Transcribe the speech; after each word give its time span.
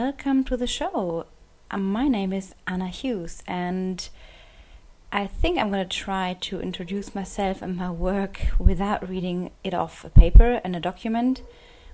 welcome 0.00 0.42
to 0.42 0.56
the 0.56 0.66
show. 0.66 1.26
Um, 1.70 1.92
my 1.92 2.08
name 2.08 2.32
is 2.32 2.54
Anna 2.66 2.88
Hughes, 2.88 3.42
and 3.46 4.08
I 5.12 5.26
think 5.26 5.58
I'm 5.58 5.70
going 5.70 5.86
to 5.86 5.96
try 6.04 6.38
to 6.40 6.58
introduce 6.58 7.14
myself 7.14 7.60
and 7.60 7.76
my 7.76 7.90
work 7.90 8.46
without 8.58 9.06
reading 9.06 9.50
it 9.62 9.74
off 9.74 10.02
a 10.02 10.08
paper 10.08 10.62
and 10.64 10.74
a 10.74 10.80
document, 10.80 11.42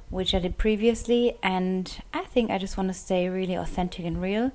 which 0.09 0.37
I 0.37 0.39
did 0.39 0.57
previously. 0.57 1.37
And 1.43 2.01
I 2.15 2.23
think 2.23 2.49
I 2.49 2.59
just 2.59 2.77
want 2.77 2.91
to 2.91 2.95
stay 2.95 3.29
really 3.29 3.55
authentic 3.55 4.05
and 4.05 4.23
real 4.23 4.53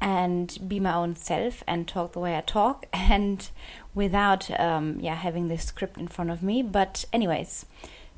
and 0.00 0.58
be 0.66 0.80
my 0.80 0.94
own 0.94 1.16
self 1.16 1.62
and 1.66 1.86
talk 1.86 2.12
the 2.12 2.18
way 2.18 2.34
I 2.34 2.40
talk 2.40 2.86
and 2.94 3.46
without 3.94 4.58
um, 4.58 5.00
yeah 5.00 5.16
having 5.16 5.48
this 5.48 5.64
script 5.64 5.98
in 5.98 6.08
front 6.08 6.30
of 6.30 6.42
me. 6.42 6.62
But 6.62 7.04
anyways, 7.12 7.66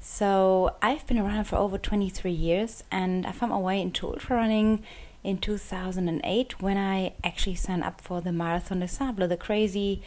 so 0.04 0.74
I've 0.82 1.06
been 1.06 1.18
around 1.18 1.44
for 1.44 1.54
over 1.54 1.78
23 1.78 2.32
years 2.32 2.82
and 2.90 3.24
I 3.24 3.30
found 3.30 3.52
my 3.52 3.58
way 3.58 3.80
into 3.80 4.08
ultra 4.08 4.34
running 4.34 4.82
in 5.22 5.38
2008 5.38 6.60
when 6.60 6.76
I 6.76 7.12
actually 7.22 7.54
signed 7.54 7.84
up 7.84 8.00
for 8.00 8.20
the 8.20 8.32
Marathon 8.32 8.80
des 8.80 8.88
Sables, 8.88 9.28
the 9.28 9.36
crazy 9.36 10.02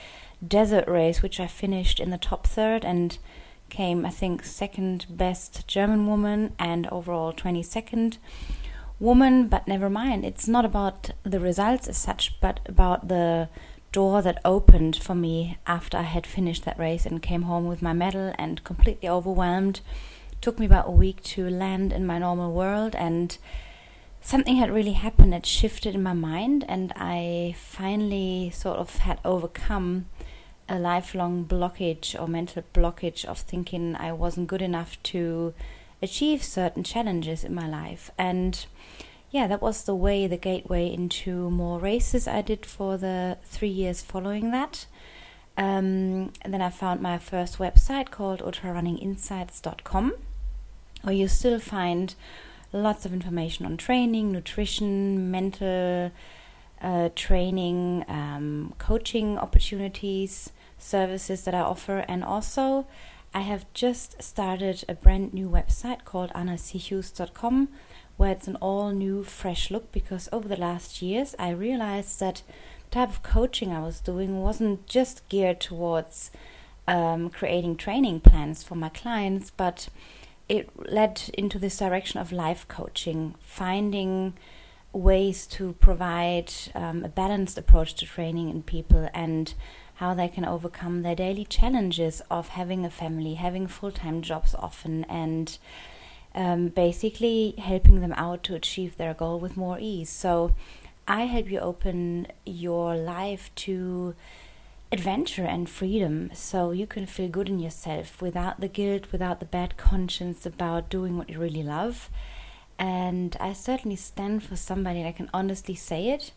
desert 0.46 0.86
race, 0.90 1.22
which 1.22 1.40
I 1.40 1.48
finished 1.48 2.02
in 2.02 2.10
the 2.10 2.18
top 2.18 2.46
third 2.46 2.84
and 2.84 3.18
came, 3.70 4.06
I 4.06 4.10
think, 4.10 4.44
second 4.44 5.06
best 5.10 5.66
German 5.66 6.08
woman 6.08 6.54
and 6.60 6.88
overall 6.88 7.32
22nd 7.32 8.18
woman. 9.00 9.48
But 9.48 9.66
never 9.66 9.90
mind, 9.90 10.26
it's 10.26 10.50
not 10.50 10.66
about 10.66 11.12
the 11.24 11.40
results 11.40 11.88
as 11.88 11.96
such, 11.96 12.38
but 12.42 12.60
about 12.66 13.08
the 13.08 13.48
door 13.96 14.22
that 14.22 14.42
opened 14.44 14.94
for 14.98 15.16
me 15.16 15.58
after 15.66 15.98
I 15.98 16.02
had 16.02 16.28
finished 16.28 16.66
that 16.66 16.78
race 16.78 17.06
and 17.06 17.22
came 17.22 17.44
home 17.44 17.66
with 17.66 17.82
my 17.82 17.94
medal 17.94 18.34
and 18.38 18.62
completely 18.66 19.08
overwhelmed. 19.08 19.80
It 20.34 20.42
took 20.42 20.60
me 20.60 20.66
about 20.66 20.90
a 20.90 20.92
week 20.92 21.24
to 21.34 21.50
land 21.50 21.94
in 21.94 22.06
my 22.06 22.20
normal 22.20 22.52
world 22.52 22.94
and 22.94 23.38
something 24.20 24.58
had 24.58 24.70
really 24.70 24.92
happened 24.92 25.32
that 25.32 25.46
shifted 25.46 25.96
in 25.96 26.04
my 26.04 26.12
mind, 26.12 26.66
and 26.68 26.92
I 26.98 27.56
finally 27.58 28.52
sort 28.54 28.80
of 28.80 28.98
had 28.98 29.20
overcome 29.24 30.08
a 30.68 30.78
lifelong 30.78 31.46
blockage 31.46 32.20
or 32.20 32.28
mental 32.28 32.64
blockage 32.74 33.24
of 33.24 33.38
thinking 33.38 33.96
I 33.96 34.12
wasn't 34.12 34.48
good 34.48 34.64
enough 34.64 35.02
to 35.04 35.54
achieve 36.02 36.44
certain 36.44 36.84
challenges 36.84 37.46
in 37.46 37.56
my 37.56 37.68
life. 37.68 38.12
And 38.18 38.66
yeah, 39.32 39.48
that 39.48 39.62
was 39.62 39.84
the 39.84 39.96
way, 39.96 40.28
the 40.28 40.38
gateway 40.38 40.92
into 40.92 41.50
more 41.50 41.80
races 41.80 42.28
I 42.28 42.42
did 42.42 42.66
for 42.66 42.98
the 42.98 43.38
three 43.44 43.70
years 43.70 44.02
following 44.02 44.52
that. 44.52 44.86
Um, 45.58 46.34
and 46.42 46.54
then 46.54 46.62
I 46.62 46.70
found 46.70 47.02
my 47.02 47.18
first 47.18 47.58
website 47.58 48.12
called 48.12 48.42
ultrarunninginsights.com, 48.42 50.14
where 51.02 51.14
you 51.14 51.28
still 51.28 51.60
find 51.60 52.16
lots 52.74 53.06
of 53.06 53.14
information 53.14 53.66
on 53.66 53.78
training, 53.78 54.32
nutrition, 54.32 55.32
mental 55.32 56.12
uh, 56.82 57.10
training, 57.16 58.04
um, 58.08 58.74
coaching 58.78 59.38
opportunities, 59.38 60.52
services 60.78 61.44
that 61.46 61.56
I 61.56 61.62
offer, 61.62 62.00
and 62.08 62.24
also 62.24 62.86
I 63.34 63.42
have 63.42 63.66
just 63.74 64.22
started 64.22 64.84
a 64.88 64.94
brand 64.94 65.34
new 65.34 65.50
website 65.50 66.06
called 66.06 66.32
annachughes.com 66.32 67.70
where 68.18 68.32
it's 68.32 68.48
an 68.48 68.56
all 68.58 68.92
new, 68.92 69.24
fresh 69.24 69.70
look 69.72 69.92
because 69.92 70.30
over 70.32 70.48
the 70.48 70.56
last 70.56 71.02
years 71.02 71.36
I 71.38 71.50
realized 71.50 72.20
that 72.20 72.44
the 72.90 72.96
type 72.96 73.10
of 73.10 73.24
coaching 73.24 73.72
I 73.72 73.82
was 73.82 74.00
doing 74.00 74.42
wasn't 74.42 74.88
just 74.88 75.28
geared 75.30 75.60
towards 75.60 76.32
um, 76.88 77.30
creating 77.30 77.78
training 77.78 78.22
plans 78.22 78.64
for 78.64 78.76
my 78.76 78.90
clients, 78.90 79.52
but 79.52 79.90
it 80.48 80.70
led 80.92 81.30
into 81.34 81.58
this 81.58 81.78
direction 81.78 82.20
of 82.20 82.32
life 82.32 82.68
coaching, 82.68 83.36
finding 83.40 84.34
ways 84.94 85.46
to 85.48 85.74
provide 85.74 86.54
um, 86.74 87.04
a 87.04 87.10
balanced 87.10 87.58
approach 87.58 87.96
to 87.96 88.06
training 88.06 88.50
in 88.50 88.64
people 88.64 89.10
and 89.14 89.54
how 89.96 90.14
they 90.14 90.28
can 90.28 90.46
overcome 90.46 91.02
their 91.02 91.16
daily 91.16 91.46
challenges 91.46 92.22
of 92.30 92.50
having 92.50 92.86
a 92.86 92.90
family, 92.90 93.36
having 93.36 93.68
full 93.68 93.92
time 93.92 94.22
jobs 94.22 94.54
often, 94.56 95.04
and 95.06 95.58
um, 96.36 96.68
basically 96.68 97.56
helping 97.58 98.02
them 98.02 98.14
out 98.14 98.44
to 98.44 98.56
achieve 98.56 98.98
their 98.98 99.14
goal 99.14 99.40
with 99.40 99.58
more 99.58 99.80
ease. 99.80 100.10
So, 100.10 100.54
I 101.08 101.26
help 101.26 101.52
you 101.52 101.60
open 101.60 102.28
your 102.46 102.96
life 102.96 103.52
to 103.56 104.16
adventure 104.92 105.44
and 105.44 105.70
freedom 105.70 106.32
so 106.34 106.72
you 106.72 106.88
can 106.88 107.06
feel 107.06 107.28
good 107.28 107.50
in 107.50 107.60
yourself 107.60 108.22
without 108.22 108.60
the 108.60 108.68
guilt, 108.68 109.12
without 109.12 109.40
the 109.40 109.46
bad 109.46 109.78
conscience 109.78 110.46
about 110.46 110.90
doing 110.90 111.18
what 111.18 111.30
you 111.30 111.40
really 111.40 111.64
love. 111.64 112.10
And 112.78 113.36
I 113.40 113.54
certainly 113.54 113.96
stand 113.96 114.44
for 114.44 114.56
somebody 114.56 115.04
that 115.04 115.16
can 115.16 115.30
honestly 115.34 115.76
say 115.76 116.10
it, 116.10 116.32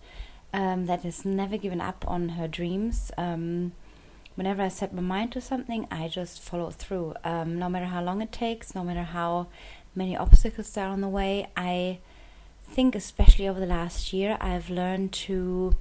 um, 0.52 0.86
that 0.86 1.02
has 1.02 1.24
never 1.24 1.56
given 1.56 1.80
up 1.80 2.04
on 2.06 2.30
her 2.30 2.48
dreams. 2.48 3.10
Um, 3.16 3.72
whenever 4.34 4.62
I 4.62 4.68
set 4.68 4.94
my 4.94 5.02
mind 5.02 5.32
to 5.32 5.40
something, 5.40 5.86
I 5.90 6.08
just 6.08 6.40
follow 6.40 6.70
through. 6.70 7.14
Um, 7.24 7.58
no 7.58 7.68
matter 7.68 7.86
how 7.86 8.02
long 8.02 8.22
it 8.22 8.32
takes, 8.32 8.74
no 8.74 8.84
matter 8.84 9.02
how 9.02 9.48
many 9.98 10.16
obstacles 10.16 10.76
are 10.76 10.86
on 10.86 11.00
the 11.00 11.08
way, 11.08 11.48
I 11.56 11.98
think, 12.62 12.94
especially 12.94 13.48
over 13.48 13.58
the 13.58 13.66
last 13.66 14.12
year, 14.12 14.38
I've 14.40 14.70
learned 14.70 15.12
to 15.24 15.76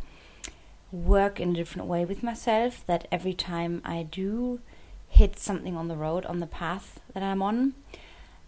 work 0.92 1.40
in 1.40 1.52
a 1.52 1.54
different 1.54 1.88
way 1.88 2.04
with 2.04 2.24
myself 2.24 2.84
that 2.88 3.08
every 3.12 3.34
time 3.34 3.82
I 3.86 4.04
do 4.04 4.60
hit 5.08 5.38
something 5.38 5.76
on 5.78 5.88
the 5.88 5.96
road, 5.96 6.26
on 6.26 6.40
the 6.40 6.48
path 6.48 7.00
that 7.14 7.22
I'm 7.22 7.42
on, 7.44 7.76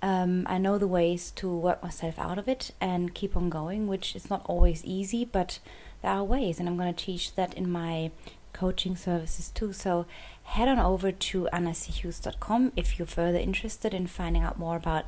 um, 0.01 0.45
I 0.49 0.57
know 0.57 0.77
the 0.77 0.87
ways 0.87 1.31
to 1.31 1.55
work 1.55 1.83
myself 1.83 2.17
out 2.17 2.39
of 2.39 2.47
it 2.47 2.71
and 2.81 3.13
keep 3.13 3.37
on 3.37 3.49
going, 3.49 3.87
which 3.87 4.15
is 4.15 4.29
not 4.29 4.41
always 4.45 4.83
easy, 4.83 5.23
but 5.23 5.59
there 6.01 6.11
are 6.11 6.23
ways, 6.23 6.59
and 6.59 6.67
I'm 6.67 6.77
going 6.77 6.93
to 6.93 7.05
teach 7.05 7.35
that 7.35 7.53
in 7.53 7.69
my 7.69 8.11
coaching 8.53 8.95
services 8.95 9.49
too. 9.49 9.73
So 9.73 10.05
head 10.43 10.67
on 10.67 10.79
over 10.79 11.11
to 11.11 11.47
annachughes.com 11.53 12.71
if 12.75 12.97
you're 12.97 13.05
further 13.05 13.37
interested 13.37 13.93
in 13.93 14.07
finding 14.07 14.41
out 14.41 14.57
more 14.57 14.75
about 14.75 15.05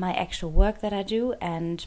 my 0.00 0.12
actual 0.14 0.50
work 0.50 0.80
that 0.80 0.92
I 0.92 1.02
do 1.02 1.22
and 1.40 1.86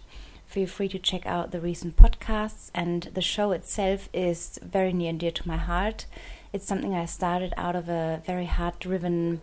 Feel 0.53 0.67
free 0.67 0.89
to 0.89 0.99
check 0.99 1.25
out 1.25 1.49
the 1.49 1.59
recent 1.59 1.95
podcasts, 1.95 2.69
and 2.75 3.09
the 3.15 3.21
show 3.23 3.53
itself 3.53 4.07
is 4.13 4.59
very 4.61 4.93
near 4.93 5.09
and 5.09 5.19
dear 5.19 5.31
to 5.31 5.47
my 5.47 5.57
heart. 5.57 6.05
It's 6.53 6.67
something 6.67 6.93
I 6.93 7.05
started 7.05 7.55
out 7.57 7.75
of 7.75 7.89
a 7.89 8.21
very 8.23 8.45
heart 8.45 8.79
driven 8.79 9.41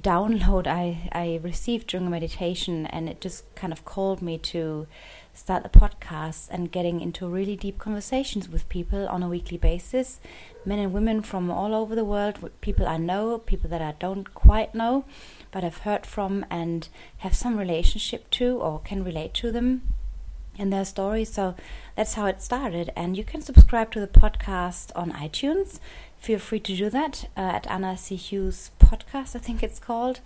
download 0.00 0.68
I, 0.68 1.08
I 1.10 1.40
received 1.42 1.88
during 1.88 2.06
a 2.06 2.10
meditation, 2.10 2.86
and 2.86 3.08
it 3.08 3.20
just 3.20 3.52
kind 3.56 3.72
of 3.72 3.84
called 3.84 4.22
me 4.22 4.38
to 4.38 4.86
start 5.34 5.64
the 5.64 5.68
podcast 5.68 6.46
and 6.50 6.70
getting 6.70 7.00
into 7.00 7.26
really 7.26 7.56
deep 7.56 7.78
conversations 7.78 8.48
with 8.48 8.68
people 8.68 9.08
on 9.08 9.24
a 9.24 9.28
weekly 9.28 9.58
basis. 9.58 10.20
Men 10.64 10.78
and 10.78 10.92
women 10.92 11.22
from 11.22 11.50
all 11.50 11.74
over 11.74 11.96
the 11.96 12.04
world, 12.04 12.52
people 12.60 12.86
I 12.86 12.98
know, 12.98 13.38
people 13.38 13.68
that 13.70 13.82
I 13.82 13.94
don't 13.98 14.32
quite 14.32 14.76
know, 14.76 15.06
but 15.56 15.64
I've 15.64 15.78
heard 15.78 16.04
from 16.04 16.44
and 16.50 16.86
have 17.20 17.34
some 17.34 17.56
relationship 17.56 18.28
to 18.32 18.58
or 18.58 18.78
can 18.80 19.02
relate 19.02 19.32
to 19.40 19.50
them 19.50 19.94
and 20.58 20.70
their 20.70 20.84
stories. 20.84 21.32
So 21.32 21.54
that's 21.94 22.12
how 22.12 22.26
it 22.26 22.42
started. 22.42 22.92
And 22.94 23.16
you 23.16 23.24
can 23.24 23.40
subscribe 23.40 23.90
to 23.92 24.00
the 24.00 24.06
podcast 24.06 24.92
on 24.94 25.12
iTunes. 25.12 25.80
Feel 26.18 26.40
free 26.40 26.60
to 26.60 26.76
do 26.76 26.90
that 26.90 27.30
uh, 27.38 27.40
at 27.40 27.66
Anna 27.70 27.96
C. 27.96 28.16
Hughes 28.16 28.70
Podcast, 28.78 29.34
I 29.34 29.38
think 29.38 29.62
it's 29.62 29.78
called. 29.78 30.20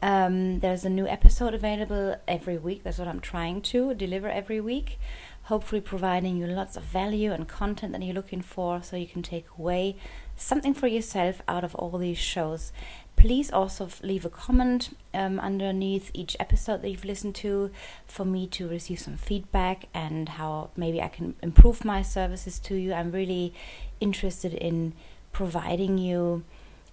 Um, 0.00 0.60
there's 0.60 0.86
a 0.86 0.88
new 0.88 1.06
episode 1.06 1.52
available 1.52 2.16
every 2.26 2.56
week. 2.56 2.82
That's 2.82 2.98
what 2.98 3.06
I'm 3.06 3.20
trying 3.20 3.60
to 3.60 3.92
deliver 3.92 4.30
every 4.30 4.62
week. 4.62 4.98
Hopefully, 5.44 5.82
providing 5.82 6.38
you 6.38 6.46
lots 6.46 6.78
of 6.78 6.84
value 6.84 7.32
and 7.32 7.46
content 7.46 7.92
that 7.92 8.02
you're 8.02 8.14
looking 8.14 8.40
for 8.40 8.82
so 8.82 8.96
you 8.96 9.06
can 9.06 9.22
take 9.22 9.46
away 9.58 9.96
something 10.36 10.72
for 10.72 10.86
yourself 10.86 11.42
out 11.46 11.64
of 11.64 11.74
all 11.74 11.98
these 11.98 12.16
shows. 12.16 12.72
Please 13.20 13.50
also 13.50 13.86
leave 14.02 14.24
a 14.24 14.30
comment 14.30 14.96
um, 15.12 15.38
underneath 15.38 16.10
each 16.14 16.38
episode 16.40 16.80
that 16.80 16.88
you've 16.88 17.04
listened 17.04 17.34
to 17.34 17.70
for 18.06 18.24
me 18.24 18.46
to 18.46 18.66
receive 18.66 18.98
some 18.98 19.18
feedback 19.18 19.88
and 19.92 20.30
how 20.30 20.70
maybe 20.74 21.02
I 21.02 21.08
can 21.08 21.34
improve 21.42 21.84
my 21.84 22.00
services 22.00 22.58
to 22.60 22.76
you. 22.76 22.94
I'm 22.94 23.12
really 23.12 23.52
interested 24.00 24.54
in 24.54 24.94
providing 25.32 25.98
you. 25.98 26.44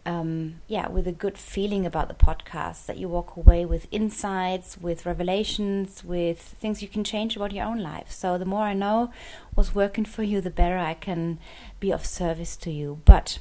Um, 0.06 0.56
yeah, 0.68 0.89
with 0.89 1.07
a 1.07 1.13
good 1.13 1.38
feeling 1.38 1.85
about 1.85 2.09
the 2.09 2.13
podcast, 2.13 2.88
that 2.88 2.97
you 2.97 3.07
walk 3.07 3.38
away 3.38 3.65
with 3.65 3.88
insights, 3.89 4.77
with 4.77 5.06
revelations, 5.06 6.03
with 6.03 6.39
things 6.41 6.81
you 6.81 6.89
can 6.89 7.06
change 7.06 7.38
about 7.38 7.53
your 7.53 7.65
own 7.65 7.80
life. 7.80 8.12
So, 8.12 8.38
the 8.38 8.45
more 8.45 8.63
I 8.63 8.73
know 8.73 9.12
what's 9.53 9.73
working 9.73 10.06
for 10.06 10.23
you, 10.23 10.41
the 10.41 10.50
better 10.50 10.77
I 10.77 10.94
can 10.94 11.39
be 11.80 11.91
of 11.91 12.06
service 12.06 12.57
to 12.57 12.71
you. 12.71 13.01
But 13.06 13.39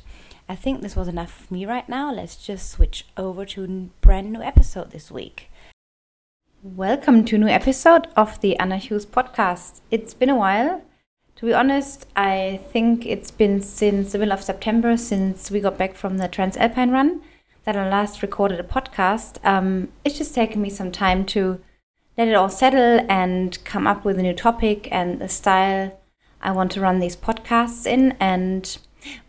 I 0.48 0.54
think 0.54 0.81
this 0.81 0.94
was 0.94 1.08
enough 1.08 1.40
of 1.40 1.50
me 1.50 1.66
right 1.66 1.88
now. 1.88 2.12
Let's 2.12 2.37
just 2.37 2.70
switch 2.70 3.04
over 3.16 3.44
to 3.46 3.64
a 3.64 3.66
brand 4.00 4.32
new 4.32 4.40
episode 4.40 4.93
this 4.93 5.10
week. 5.10 5.50
Welcome 6.62 7.25
to 7.25 7.34
a 7.34 7.38
new 7.40 7.48
episode 7.48 8.06
of 8.16 8.40
the 8.40 8.56
Anna 8.60 8.76
Hughes 8.76 9.06
podcast. 9.06 9.81
It's 9.90 10.14
been 10.14 10.31
a 10.31 10.37
while. 10.37 10.82
To 11.37 11.46
be 11.46 11.52
honest, 11.52 12.06
I 12.14 12.60
think 12.70 13.04
it's 13.04 13.32
been 13.32 13.60
since 13.60 14.12
the 14.12 14.19
middle 14.19 14.32
of 14.32 14.43
September 14.43 14.96
since 14.96 15.50
we 15.50 15.58
got 15.58 15.78
back 15.78 15.96
from 15.96 16.19
the 16.19 16.28
Transalpine 16.28 16.92
run 16.92 17.22
that 17.64 17.76
I 17.76 17.88
last 17.88 18.22
recorded 18.22 18.60
a 18.60 18.62
podcast. 18.62 19.44
Um, 19.44 19.88
it's 20.04 20.16
just 20.16 20.32
taken 20.32 20.62
me 20.62 20.70
some 20.70 20.92
time 20.92 21.26
to 21.26 21.60
let 22.16 22.28
it 22.28 22.34
all 22.34 22.50
settle 22.50 23.04
and 23.08 23.58
come 23.64 23.88
up 23.88 24.04
with 24.04 24.16
a 24.16 24.22
new 24.22 24.32
topic 24.32 24.87
and 24.92 25.19
the 25.19 25.28
style 25.28 25.99
I 26.40 26.52
want 26.52 26.70
to 26.72 26.81
run 26.81 27.00
these 27.00 27.16
podcasts 27.16 27.84
in. 27.84 28.12
And 28.20 28.78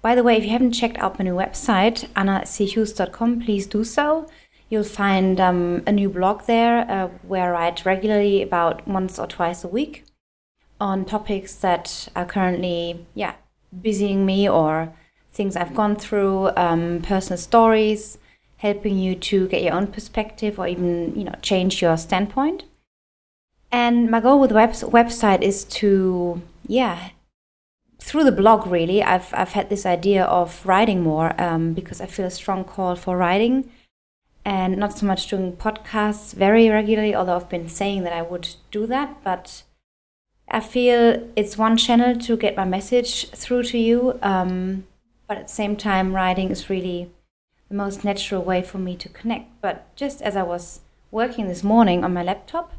by 0.02 0.16
the 0.16 0.24
way, 0.24 0.38
if 0.38 0.44
you 0.44 0.52
haven't 0.52 0.74
checked 0.74 0.98
out 0.98 1.20
my 1.20 1.24
new 1.24 1.36
website, 1.36 2.08
annachughes.com, 2.16 3.42
please 3.42 3.68
do 3.68 3.84
so. 3.84 4.28
You'll 4.70 4.84
find 4.84 5.40
um, 5.40 5.84
a 5.88 5.92
new 5.92 6.10
blog 6.10 6.44
there 6.44 6.90
uh, 6.90 7.08
where 7.24 7.56
I 7.56 7.68
write 7.68 7.86
regularly 7.86 8.42
about 8.42 8.88
once 8.88 9.18
or 9.18 9.28
twice 9.28 9.64
a 9.64 9.68
week 9.68 10.04
on 10.80 11.06
topics 11.06 11.56
that 11.56 12.10
are 12.16 12.26
currently, 12.26 13.06
yeah, 13.16 13.36
busying 13.82 14.26
me 14.26 14.48
or 14.48 14.94
things 15.32 15.56
I've 15.56 15.76
gone 15.76 15.96
through, 15.96 16.52
um, 16.58 17.02
personal 17.02 17.38
stories, 17.38 18.18
helping 18.58 18.98
you 18.98 19.16
to 19.16 19.48
get 19.48 19.64
your 19.64 19.74
own 19.74 19.88
perspective 19.88 20.60
or 20.60 20.68
even, 20.68 21.16
you 21.16 21.24
know, 21.24 21.36
change 21.42 21.82
your 21.82 21.96
standpoint. 21.98 22.64
And 23.72 24.10
my 24.10 24.20
goal 24.20 24.40
with 24.40 24.50
the 24.50 24.56
web- 24.56 24.72
website 24.72 25.42
is 25.42 25.64
to, 25.66 26.42
yeah, 26.66 27.10
through 28.08 28.24
the 28.24 28.32
blog 28.32 28.66
really, 28.66 29.04
I've, 29.04 29.34
I've 29.34 29.52
had 29.52 29.70
this 29.70 29.86
idea 29.86 30.24
of 30.24 30.66
writing 30.66 31.04
more 31.04 31.40
um, 31.40 31.74
because 31.74 32.00
I 32.00 32.06
feel 32.06 32.26
a 32.26 32.32
strong 32.32 32.64
call 32.64 32.96
for 32.96 33.18
writing 33.18 33.70
and 34.46 34.78
not 34.78 34.98
so 34.98 35.06
much 35.06 35.28
doing 35.28 35.52
podcasts 35.58 36.34
very 36.34 36.70
regularly, 36.70 37.14
although 37.14 37.36
I've 37.36 37.50
been 37.50 37.68
saying 37.68 38.04
that 38.04 38.14
I 38.14 38.22
would 38.22 38.56
do 38.72 38.88
that. 38.88 39.22
But 39.26 39.64
I 40.48 40.62
feel 40.62 41.30
it's 41.36 41.58
one 41.58 41.76
channel 41.76 42.18
to 42.18 42.38
get 42.38 42.56
my 42.56 42.64
message 42.64 43.30
through 43.32 43.64
to 43.64 43.78
you. 43.78 44.18
Um, 44.22 44.88
but 45.28 45.38
at 45.38 45.48
the 45.48 45.54
same 45.54 45.76
time, 45.76 46.16
writing 46.16 46.50
is 46.50 46.70
really 46.70 47.12
the 47.68 47.76
most 47.76 48.06
natural 48.06 48.42
way 48.42 48.62
for 48.62 48.78
me 48.78 48.96
to 48.96 49.10
connect. 49.10 49.50
But 49.60 49.94
just 49.98 50.22
as 50.22 50.38
I 50.38 50.44
was 50.44 50.80
working 51.12 51.50
this 51.50 51.62
morning 51.62 52.06
on 52.06 52.14
my 52.14 52.24
laptop, 52.24 52.72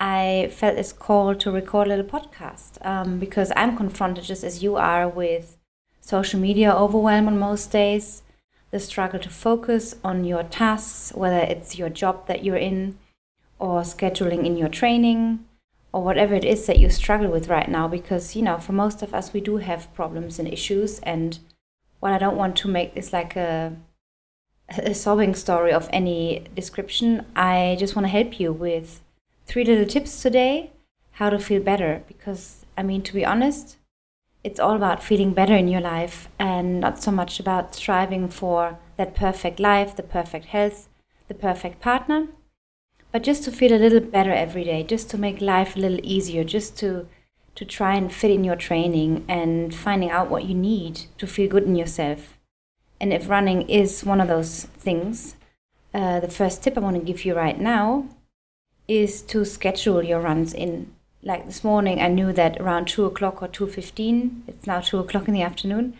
I 0.00 0.50
felt 0.52 0.76
this 0.76 0.92
call 0.92 1.34
to 1.34 1.50
record 1.50 1.86
a 1.86 1.96
little 1.96 2.04
podcast 2.04 2.84
um, 2.84 3.18
because 3.18 3.52
I'm 3.56 3.76
confronted 3.76 4.24
just 4.24 4.44
as 4.44 4.62
you 4.62 4.76
are 4.76 5.08
with 5.08 5.56
social 6.00 6.40
media 6.40 6.74
overwhelm 6.74 7.26
on 7.26 7.38
most 7.38 7.70
days, 7.70 8.22
the 8.70 8.80
struggle 8.80 9.20
to 9.20 9.30
focus 9.30 9.94
on 10.04 10.24
your 10.24 10.42
tasks, 10.42 11.12
whether 11.14 11.38
it's 11.38 11.78
your 11.78 11.88
job 11.88 12.26
that 12.26 12.44
you're 12.44 12.56
in 12.56 12.98
or 13.58 13.82
scheduling 13.82 14.44
in 14.44 14.56
your 14.56 14.68
training 14.68 15.44
or 15.92 16.02
whatever 16.02 16.34
it 16.34 16.44
is 16.44 16.66
that 16.66 16.80
you 16.80 16.90
struggle 16.90 17.30
with 17.30 17.48
right 17.48 17.68
now 17.68 17.86
because 17.86 18.34
you 18.34 18.42
know 18.42 18.58
for 18.58 18.72
most 18.72 19.00
of 19.00 19.14
us 19.14 19.32
we 19.32 19.40
do 19.40 19.58
have 19.58 19.94
problems 19.94 20.40
and 20.40 20.48
issues 20.48 20.98
and 21.04 21.38
what 22.00 22.12
I 22.12 22.18
don't 22.18 22.36
want 22.36 22.56
to 22.56 22.68
make 22.68 22.96
is 22.96 23.12
like 23.12 23.36
a 23.36 23.76
a 24.68 24.94
sobbing 24.94 25.34
story 25.34 25.72
of 25.72 25.88
any 25.92 26.46
description, 26.54 27.24
I 27.36 27.76
just 27.78 27.94
want 27.94 28.04
to 28.04 28.10
help 28.10 28.40
you 28.40 28.52
with 28.52 29.00
three 29.46 29.64
little 29.64 29.86
tips 29.86 30.22
today 30.22 30.72
how 31.12 31.30
to 31.30 31.38
feel 31.38 31.62
better 31.62 32.02
because 32.08 32.64
I 32.76 32.82
mean 32.82 33.02
to 33.02 33.14
be 33.14 33.24
honest 33.24 33.76
it's 34.44 34.60
all 34.60 34.76
about 34.76 35.02
feeling 35.02 35.32
better 35.32 35.56
in 35.56 35.68
your 35.68 35.80
life 35.80 36.28
and 36.38 36.78
not 36.78 37.02
so 37.02 37.10
much 37.10 37.40
about 37.40 37.74
striving 37.74 38.28
for 38.28 38.78
that 38.96 39.14
perfect 39.14 39.58
life, 39.58 39.96
the 39.96 40.02
perfect 40.02 40.44
health, 40.46 40.86
the 41.28 41.34
perfect 41.34 41.80
partner, 41.80 42.28
but 43.10 43.22
just 43.22 43.42
to 43.44 43.50
feel 43.50 43.72
a 43.72 43.80
little 43.80 44.00
better 44.00 44.32
every 44.32 44.64
day, 44.64 44.82
just 44.82 45.08
to 45.10 45.18
make 45.18 45.40
life 45.40 45.74
a 45.74 45.80
little 45.80 46.00
easier, 46.02 46.44
just 46.44 46.76
to 46.78 47.08
to 47.54 47.64
try 47.64 47.94
and 47.94 48.12
fit 48.12 48.32
in 48.32 48.42
your 48.42 48.56
training 48.56 49.24
and 49.28 49.72
finding 49.72 50.10
out 50.10 50.28
what 50.28 50.44
you 50.44 50.54
need 50.54 51.02
to 51.16 51.24
feel 51.24 51.48
good 51.48 51.62
in 51.62 51.76
yourself. 51.76 52.36
And 53.00 53.12
if 53.12 53.28
running 53.28 53.62
is 53.70 54.04
one 54.04 54.20
of 54.20 54.26
those 54.26 54.64
things, 54.64 55.36
uh, 55.94 56.18
the 56.18 56.28
first 56.28 56.64
tip 56.64 56.76
I 56.76 56.80
want 56.80 56.96
to 56.96 57.02
give 57.02 57.24
you 57.24 57.32
right 57.32 57.58
now 57.58 58.08
is 58.86 59.22
to 59.22 59.44
schedule 59.44 60.02
your 60.02 60.20
runs 60.20 60.52
in. 60.52 60.92
Like 61.22 61.46
this 61.46 61.64
morning, 61.64 62.00
I 62.00 62.08
knew 62.08 62.32
that 62.32 62.60
around 62.60 62.86
two 62.86 63.06
o'clock 63.06 63.42
or 63.42 63.48
two 63.48 63.66
fifteen. 63.66 64.44
It's 64.46 64.66
now 64.66 64.80
two 64.80 64.98
o'clock 64.98 65.26
in 65.26 65.34
the 65.34 65.42
afternoon, 65.42 65.96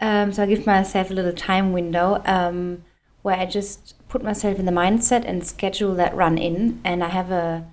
um, 0.00 0.32
so 0.32 0.42
I 0.42 0.46
give 0.46 0.66
myself 0.66 1.10
a 1.10 1.14
little 1.14 1.32
time 1.32 1.72
window 1.72 2.22
um, 2.26 2.84
where 3.22 3.36
I 3.36 3.46
just 3.46 3.94
put 4.08 4.22
myself 4.22 4.58
in 4.58 4.66
the 4.66 4.72
mindset 4.72 5.24
and 5.24 5.46
schedule 5.46 5.94
that 5.94 6.14
run 6.14 6.36
in, 6.36 6.80
and 6.84 7.02
I 7.02 7.08
have 7.08 7.30
a 7.30 7.66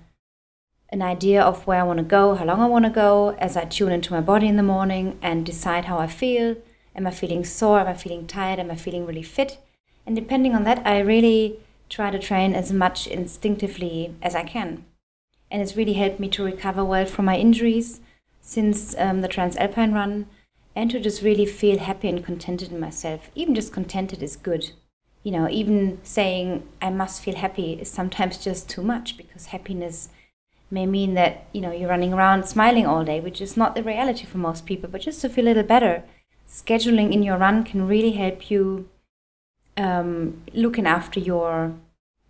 an 0.90 1.02
idea 1.02 1.42
of 1.42 1.66
where 1.66 1.80
I 1.80 1.82
want 1.82 1.98
to 1.98 2.04
go, 2.04 2.36
how 2.36 2.44
long 2.44 2.60
I 2.60 2.66
want 2.66 2.84
to 2.84 2.90
go, 2.90 3.34
as 3.38 3.56
I 3.56 3.64
tune 3.64 3.92
into 3.92 4.12
my 4.12 4.20
body 4.20 4.46
in 4.46 4.56
the 4.56 4.62
morning 4.62 5.18
and 5.20 5.44
decide 5.44 5.86
how 5.86 5.98
I 5.98 6.06
feel. 6.06 6.56
Am 6.94 7.06
I 7.06 7.10
feeling 7.10 7.44
sore? 7.44 7.80
Am 7.80 7.88
I 7.88 7.94
feeling 7.94 8.26
tired? 8.26 8.60
Am 8.60 8.70
I 8.70 8.76
feeling 8.76 9.04
really 9.04 9.22
fit? 9.22 9.58
And 10.06 10.14
depending 10.14 10.54
on 10.54 10.64
that, 10.64 10.86
I 10.86 11.00
really 11.00 11.58
try 11.88 12.10
to 12.10 12.18
train 12.18 12.54
as 12.54 12.72
much 12.72 13.06
instinctively 13.06 14.14
as 14.22 14.34
I 14.34 14.44
can. 14.44 14.84
And 15.50 15.62
it's 15.62 15.76
really 15.76 15.92
helped 15.94 16.18
me 16.18 16.28
to 16.30 16.44
recover 16.44 16.84
well 16.84 17.06
from 17.06 17.24
my 17.24 17.36
injuries 17.36 18.00
since 18.40 18.94
um, 18.98 19.20
the 19.20 19.28
Transalpine 19.28 19.94
run 19.94 20.26
and 20.74 20.90
to 20.90 21.00
just 21.00 21.22
really 21.22 21.46
feel 21.46 21.78
happy 21.78 22.08
and 22.08 22.24
contented 22.24 22.70
in 22.70 22.78
myself. 22.78 23.30
Even 23.34 23.54
just 23.54 23.72
contented 23.72 24.22
is 24.22 24.36
good. 24.36 24.70
You 25.22 25.32
know, 25.32 25.48
even 25.48 25.98
saying 26.02 26.68
I 26.82 26.90
must 26.90 27.22
feel 27.22 27.36
happy 27.36 27.74
is 27.74 27.90
sometimes 27.90 28.38
just 28.44 28.68
too 28.68 28.82
much 28.82 29.16
because 29.16 29.46
happiness 29.46 30.10
may 30.70 30.84
mean 30.84 31.14
that, 31.14 31.46
you 31.52 31.60
know, 31.60 31.70
you're 31.70 31.88
running 31.88 32.12
around 32.12 32.44
smiling 32.44 32.86
all 32.86 33.04
day, 33.04 33.20
which 33.20 33.40
is 33.40 33.56
not 33.56 33.74
the 33.74 33.82
reality 33.82 34.26
for 34.26 34.38
most 34.38 34.66
people. 34.66 34.88
But 34.88 35.02
just 35.02 35.20
to 35.20 35.28
feel 35.28 35.44
a 35.44 35.48
little 35.48 35.62
better, 35.62 36.02
scheduling 36.48 37.12
in 37.12 37.22
your 37.22 37.38
run 37.38 37.64
can 37.64 37.86
really 37.86 38.12
help 38.12 38.50
you 38.50 38.88
um, 39.76 40.42
looking 40.52 40.86
after 40.86 41.20
your 41.20 41.74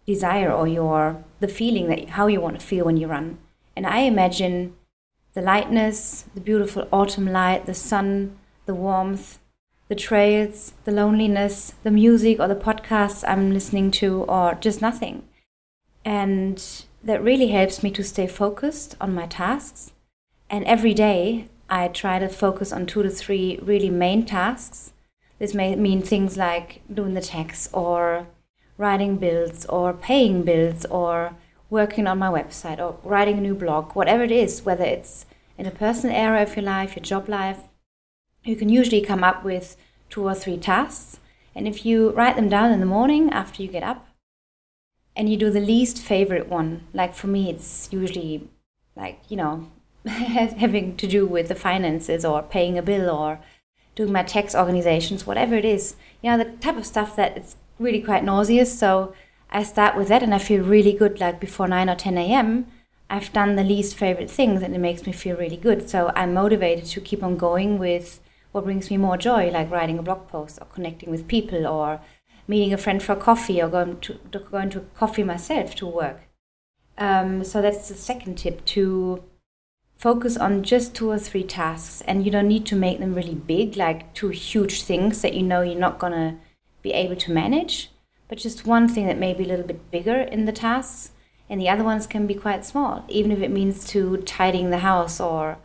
desire 0.07 0.53
or 0.53 0.69
your 0.69 1.25
the 1.41 1.49
feeling 1.49 1.89
that 1.89 2.11
how 2.11 2.27
you 2.27 2.41
want 2.41 2.59
to 2.59 2.67
feel 2.67 2.85
when 2.85 2.97
you 2.97 3.07
run. 3.07 3.39
And 3.75 3.87
I 3.87 4.01
imagine 4.01 4.75
the 5.35 5.43
lightness, 5.43 6.25
the 6.35 6.41
beautiful 6.41 6.89
autumn 6.93 7.27
light, 7.27 7.67
the 7.67 7.75
sun, 7.75 8.39
the 8.65 8.75
warmth, 8.75 9.39
the 9.89 9.95
trails, 9.95 10.73
the 10.85 10.93
loneliness, 10.93 11.75
the 11.83 11.91
music 11.91 12.41
or 12.41 12.49
the 12.49 12.55
podcasts 12.55 13.23
I'm 13.27 13.53
listening 13.53 13.91
to, 13.93 14.23
or 14.23 14.55
just 14.55 14.81
nothing. 14.81 15.23
And 16.05 16.63
that 17.05 17.23
really 17.23 17.49
helps 17.49 17.83
me 17.83 17.91
to 17.93 18.03
stay 18.03 18.27
focused 18.27 18.97
on 19.01 19.15
my 19.15 19.27
tasks. 19.27 19.93
And 20.49 20.65
every 20.65 20.95
day 20.95 21.49
I 21.69 21.89
try 21.89 22.19
to 22.19 22.29
focus 22.29 22.73
on 22.73 22.87
two 22.87 23.03
to 23.03 23.11
three 23.11 23.59
really 23.63 23.91
main 23.91 24.25
tasks 24.25 24.93
this 25.39 25.55
may 25.55 25.77
mean 25.77 26.03
things 26.03 26.37
like 26.37 26.83
doing 26.93 27.15
the 27.15 27.21
tax 27.21 27.69
or 27.73 28.27
writing 28.79 29.17
bills 29.17 29.67
or 29.67 29.93
paying 29.93 30.43
bills 30.43 30.85
or 30.87 31.37
working 31.69 32.07
on 32.07 32.19
my 32.19 32.29
website 32.29 32.79
or 32.79 32.99
writing 33.03 33.39
a 33.39 33.41
new 33.41 33.55
blog, 33.55 33.93
whatever 33.93 34.23
it 34.23 34.31
is, 34.31 34.63
whether 34.63 34.85
it's 34.85 35.27
in 35.59 35.67
a 35.67 35.71
personal 35.71 36.15
area 36.15 36.43
of 36.43 36.55
your 36.55 36.65
life, 36.65 36.97
your 36.97 37.03
job 37.03 37.29
life, 37.29 37.61
you 38.45 38.57
can 38.57 38.69
usually 38.69 39.01
come 39.01 39.25
up 39.25 39.45
with 39.45 39.77
two 40.09 40.23
or 40.23 40.35
three 40.35 40.57
tasks. 40.57 41.19
And 41.55 41.67
if 41.67 41.85
you 41.85 42.11
write 42.11 42.37
them 42.37 42.49
down 42.49 42.71
in 42.71 42.81
the 42.81 42.87
morning 42.87 43.31
after 43.31 43.63
you 43.63 43.69
get 43.69 43.83
up 43.83 44.07
and 45.17 45.29
you 45.29 45.37
do 45.37 45.51
the 45.51 45.61
least 45.61 45.99
favorite 45.99 46.49
one, 46.49 46.87
like 46.93 47.15
for 47.15 47.27
me, 47.27 47.51
it's 47.51 47.89
usually 47.91 48.49
like, 48.95 49.21
you 49.29 49.37
know, 49.37 49.71
having 50.07 50.97
to 50.97 51.07
do 51.07 51.27
with 51.27 51.49
the 51.49 51.55
finances 51.55 52.25
or 52.25 52.43
paying 52.43 52.79
a 52.79 52.83
bill 52.83 53.11
or 53.11 53.41
doing 53.97 54.13
my 54.13 54.23
tax 54.23 54.55
organizations, 54.55 55.27
whatever 55.27 55.57
it 55.57 55.65
is, 55.65 55.97
you 56.23 56.31
know, 56.31 56.39
the 56.39 56.51
type 56.59 56.77
of 56.77 56.87
stuff 56.87 57.17
that 57.17 57.37
it's 57.37 57.57
really 57.81 58.01
quite 58.01 58.23
nauseous. 58.23 58.79
So 58.79 59.15
I 59.51 59.63
start 59.65 59.97
with 59.97 60.09
that 60.09 60.23
and 60.23 60.35
I 60.35 60.39
feel 60.39 60.63
really 60.63 60.93
good. 60.93 61.19
Like 61.19 61.41
before 61.41 61.67
9 61.67 61.91
or 61.91 61.97
10 61.97 62.17
a.m., 62.19 62.67
I've 63.09 63.33
done 63.33 63.57
the 63.57 63.65
least 63.65 63.97
favorite 63.97 64.31
things 64.31 64.63
and 64.63 64.75
it 64.75 64.79
makes 64.79 65.07
me 65.07 65.13
feel 65.13 65.37
really 65.37 65.57
good. 65.57 65.89
So 65.89 66.13
I'm 66.15 66.35
motivated 66.35 66.85
to 66.87 67.01
keep 67.01 67.23
on 67.23 67.37
going 67.37 67.79
with 67.79 68.21
what 68.53 68.65
brings 68.65 68.91
me 68.91 68.97
more 68.97 69.17
joy, 69.17 69.51
like 69.51 69.71
writing 69.71 69.99
a 69.99 70.03
blog 70.03 70.29
post 70.29 70.59
or 70.61 70.67
connecting 70.67 71.11
with 71.11 71.29
people 71.29 71.67
or 71.67 72.01
meeting 72.49 72.73
a 72.73 72.79
friend 72.79 73.03
for 73.03 73.17
coffee 73.17 73.63
or 73.63 73.69
going 73.69 74.01
to, 74.01 74.19
going 74.51 74.71
to 74.71 74.81
coffee 74.97 75.23
myself 75.23 75.75
to 75.77 75.87
work. 75.87 76.21
Um, 76.99 77.45
so 77.45 77.63
that's 77.63 77.89
the 77.89 77.95
second 77.95 78.37
tip 78.37 78.65
to 78.67 79.23
focus 79.97 80.37
on 80.37 80.63
just 80.63 80.95
two 80.95 81.11
or 81.11 81.19
three 81.19 81.43
tasks 81.43 82.03
and 82.07 82.25
you 82.25 82.31
don't 82.31 82.49
need 82.49 82.67
to 82.67 82.77
make 82.77 82.99
them 83.01 83.15
really 83.15 83.35
big 83.35 83.77
like 83.77 84.13
two 84.15 84.29
huge 84.29 84.83
things 84.83 85.23
that 85.23 85.35
you 85.35 85.43
know 85.43 85.63
you're 85.63 85.79
not 85.79 85.99
going 85.99 86.13
to 86.13 86.35
be 86.83 86.93
able 86.93 87.17
to 87.17 87.33
manage 87.33 87.91
but 88.29 88.39
just 88.39 88.67
one 88.67 88.89
thing 88.89 89.07
that 89.07 89.19
may 89.19 89.33
be 89.33 89.45
a 89.45 89.47
little 89.47 89.67
bit 89.67 89.91
bigger 89.91 90.21
in 90.21 90.45
the 90.45 90.53
tasks 90.53 91.13
and 91.49 91.61
the 91.61 91.69
other 91.69 91.85
ones 91.85 92.07
can 92.07 92.27
be 92.27 92.35
quite 92.35 92.65
small 92.65 93.05
even 93.09 93.33
if 93.33 93.41
it 93.41 93.51
means 93.51 93.87
to 93.87 94.19
tidying 94.19 94.71
the 94.71 94.79
house 94.79 95.19
or 95.19 95.59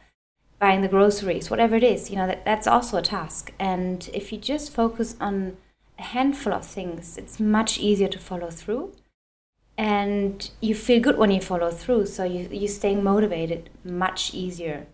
buying 0.59 0.81
the 0.81 0.87
groceries 0.87 1.49
whatever 1.49 1.75
it 1.75 1.83
is 1.83 2.09
you 2.09 2.15
know 2.15 2.27
that, 2.27 2.45
that's 2.45 2.67
also 2.67 2.97
a 2.97 3.01
task. 3.01 3.51
And 3.59 4.09
if 4.13 4.31
you 4.31 4.37
just 4.37 4.73
focus 4.73 5.15
on 5.19 5.57
a 5.99 6.03
handful 6.03 6.53
of 6.53 6.65
things 6.65 7.17
it's 7.17 7.39
much 7.39 7.79
easier 7.79 8.07
to 8.07 8.19
follow 8.19 8.49
through 8.49 8.93
and 9.81 10.51
you 10.61 10.75
feel 10.75 11.01
good 11.01 11.17
when 11.17 11.31
you 11.31 11.41
follow 11.41 11.71
through 11.71 12.05
so 12.05 12.23
you, 12.23 12.47
you're 12.51 12.67
staying 12.67 13.03
motivated 13.03 13.67
much 13.83 14.31
easier 14.31 14.85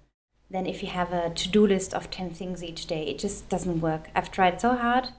than 0.49 0.65
if 0.65 0.81
you 0.81 0.87
have 0.87 1.11
a 1.11 1.29
to-do 1.31 1.67
list 1.67 1.93
of 1.93 2.09
10 2.09 2.29
things 2.29 2.63
each 2.63 2.85
day. 2.85 3.03
It 3.03 3.19
just 3.19 3.49
doesn't 3.49 3.81
work. 3.81 4.07
I've 4.15 4.31
tried 4.31 4.61
so 4.61 4.77
hard 4.77 5.09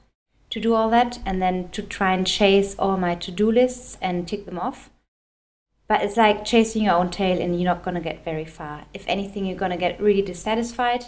to 0.49 0.59
do 0.59 0.75
all 0.75 0.89
that 0.89 1.19
and 1.27 1.43
then 1.43 1.69
to 1.73 1.83
try 1.83 2.15
and 2.15 2.27
chase 2.27 2.77
all 2.79 2.97
my 2.97 3.15
to-do 3.15 3.53
lists 3.53 3.99
and 4.01 4.27
tick 4.27 4.47
them 4.47 4.59
off. 4.59 4.89
But 5.87 6.01
it's 6.01 6.17
like 6.17 6.47
chasing 6.47 6.85
your 6.85 6.95
own 6.95 7.11
tail 7.11 7.39
and 7.39 7.55
you're 7.55 7.71
not 7.71 7.85
going 7.85 7.95
to 7.95 8.01
get 8.01 8.25
very 8.25 8.47
far. 8.47 8.87
If 8.95 9.05
anything, 9.07 9.45
you're 9.45 9.59
going 9.59 9.73
to 9.73 9.77
get 9.77 10.01
really 10.01 10.23
dissatisfied 10.23 11.05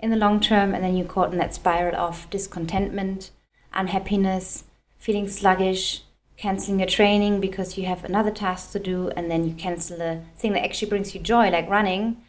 in 0.00 0.10
the 0.10 0.16
long 0.16 0.40
term 0.40 0.74
and 0.74 0.82
then 0.82 0.96
you're 0.96 1.06
caught 1.06 1.30
in 1.30 1.38
that 1.38 1.54
spiral 1.54 1.94
of 1.94 2.28
discontentment, 2.30 3.30
unhappiness, 3.72 4.64
feeling 4.98 5.28
sluggish, 5.28 6.02
canceling 6.42 6.80
your 6.80 6.88
training 6.88 7.40
because 7.40 7.78
you 7.78 7.86
have 7.86 8.02
another 8.02 8.32
task 8.32 8.72
to 8.72 8.80
do 8.80 9.08
and 9.10 9.30
then 9.30 9.46
you 9.46 9.54
cancel 9.54 9.96
the 9.96 10.20
thing 10.36 10.52
that 10.52 10.64
actually 10.64 10.88
brings 10.88 11.14
you 11.14 11.20
joy, 11.20 11.48
like 11.50 11.70
running. 11.70 12.20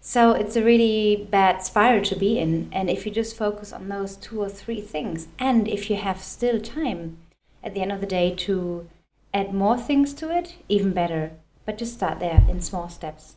So 0.00 0.32
it's 0.32 0.56
a 0.56 0.64
really 0.64 1.28
bad 1.30 1.62
spiral 1.62 2.02
to 2.04 2.16
be 2.16 2.38
in. 2.38 2.70
And 2.72 2.88
if 2.88 3.04
you 3.04 3.12
just 3.12 3.36
focus 3.36 3.70
on 3.70 3.90
those 3.90 4.16
two 4.16 4.40
or 4.40 4.48
three 4.48 4.80
things, 4.80 5.28
and 5.38 5.68
if 5.68 5.90
you 5.90 5.96
have 5.96 6.22
still 6.22 6.60
time 6.60 7.18
at 7.62 7.74
the 7.74 7.82
end 7.82 7.92
of 7.92 8.00
the 8.00 8.06
day 8.06 8.34
to 8.36 8.88
add 9.34 9.52
more 9.52 9.78
things 9.78 10.14
to 10.14 10.34
it, 10.34 10.56
even 10.70 10.94
better. 10.94 11.32
But 11.66 11.76
just 11.76 11.92
start 11.92 12.20
there 12.20 12.42
in 12.48 12.62
small 12.62 12.88
steps. 12.88 13.36